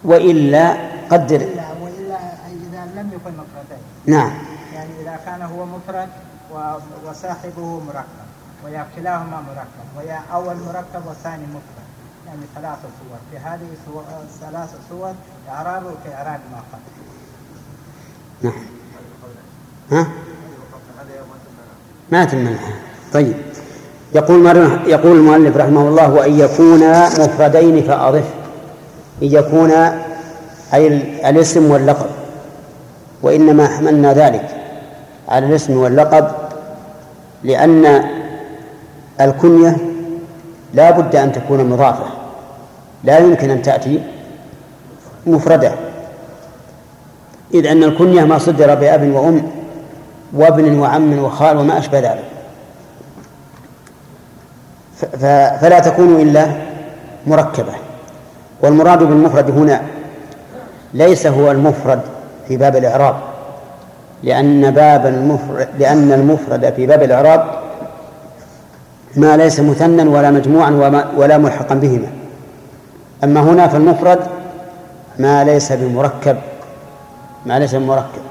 [0.05, 0.77] وإلا
[1.11, 1.41] قدر.
[1.41, 3.83] إلا وإلا إذا لم يكن مفردين.
[4.05, 4.31] نعم.
[4.73, 6.09] يعني إذا كان هو مفرد
[7.07, 8.25] وصاحبه مركب
[8.65, 11.85] ويا كلاهما مركب ويا أول مركب والثاني مفرد.
[12.27, 13.17] يعني ثلاثة صور.
[13.31, 13.67] في هذه
[14.41, 15.13] ثلاثة صور
[15.49, 16.95] إعرابه كإعراب ما قبل.
[18.41, 18.65] نعم.
[19.91, 20.07] ها؟
[22.11, 22.55] ما تم
[23.13, 23.35] طيب.
[24.15, 24.45] يقول
[24.87, 28.23] يقول المؤلف رحمه الله وأن يكونا مفردين فأضف
[29.21, 30.01] أن يكونا
[30.73, 30.87] أي
[31.29, 32.09] الاسم واللقب
[33.21, 34.45] وإنما حملنا ذلك
[35.29, 36.27] على الاسم واللقب
[37.43, 38.03] لأن
[39.21, 39.77] الكنية
[40.73, 42.05] لا بد أن تكون مضافة
[43.03, 44.03] لا يمكن أن تأتي
[45.27, 45.71] مفردة.
[47.53, 49.51] إذ أن الكنية ما صدر بأب وأم
[50.33, 52.25] وابن وعم وخال وما أشبه ذلك.
[55.61, 56.47] فلا تكون إلا
[57.27, 57.73] مركبة.
[58.65, 59.81] والمراد بالمفرد هنا
[60.93, 61.99] ليس هو المفرد
[62.47, 63.15] في باب الإعراب
[64.23, 67.45] لأن باب المفرد لأن المفرد في باب الإعراب
[69.15, 70.71] ما ليس مثنى ولا مجموعا
[71.17, 72.07] ولا ملحقا بهما.
[73.23, 74.19] أما هنا فالمفرد
[75.19, 76.37] ما ليس بمركب
[77.45, 78.21] ما ليس مركب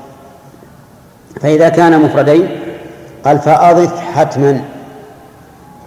[1.41, 2.49] فإذا كان مفردين
[3.25, 4.61] قال فأضف حتما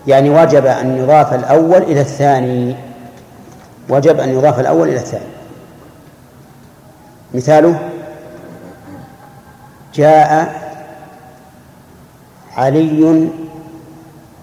[0.08, 2.87] يعني وجب أن يضاف الأول إلى الثاني.
[3.90, 5.26] وجب أن يضاف الأول إلى الثاني.
[7.34, 7.90] مثاله
[9.94, 10.58] جاء
[12.56, 13.30] علي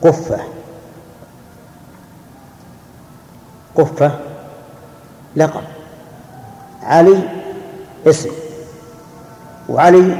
[0.03, 0.39] قفة.
[3.75, 4.19] قفة
[5.37, 5.63] لقب.
[6.83, 7.19] علي
[8.07, 8.31] اسم.
[9.69, 10.17] وعلي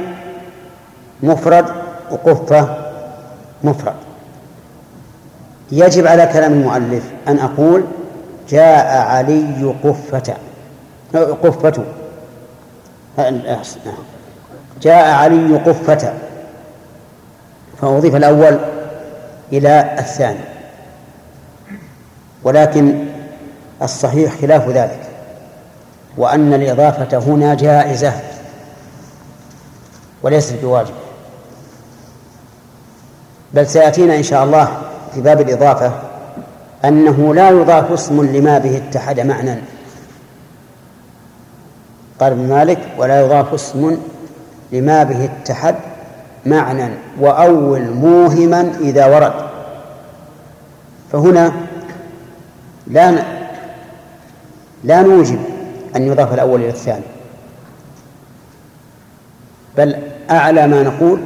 [1.23, 1.65] مفرد
[2.11, 2.77] وقفة
[3.63, 3.95] مفرد.
[5.71, 7.83] يجب على كلام المؤلف أن أقول
[8.49, 10.33] جاء علي قفة.
[11.43, 11.83] قفة.
[14.81, 16.13] جاء علي قفة.
[17.81, 18.59] فأضيف الأول
[19.53, 20.39] إلى الثاني.
[22.43, 23.05] ولكن
[23.81, 24.99] الصحيح خلاف ذلك.
[26.17, 28.13] وأن الإضافة هنا جائزة.
[30.23, 30.93] وليست بواجب.
[33.53, 34.77] بل سيأتينا إن شاء الله
[35.13, 36.14] في باب الإضافة.
[36.85, 39.55] أنه لا يضاف اسم لما به اتحد معنى.
[42.19, 43.97] قال ابن مالك ولا يضاف اسم
[44.71, 45.75] لما به اتحد
[46.45, 46.93] معنى.
[47.19, 49.33] وأول موهما إذا ورد.
[51.11, 51.51] فهنا
[52.87, 53.23] لا
[54.83, 55.39] لا نوجب
[55.95, 57.05] أن يضاف الأول إلى الثاني.
[59.77, 59.95] بل
[60.31, 61.19] أعلى ما نقول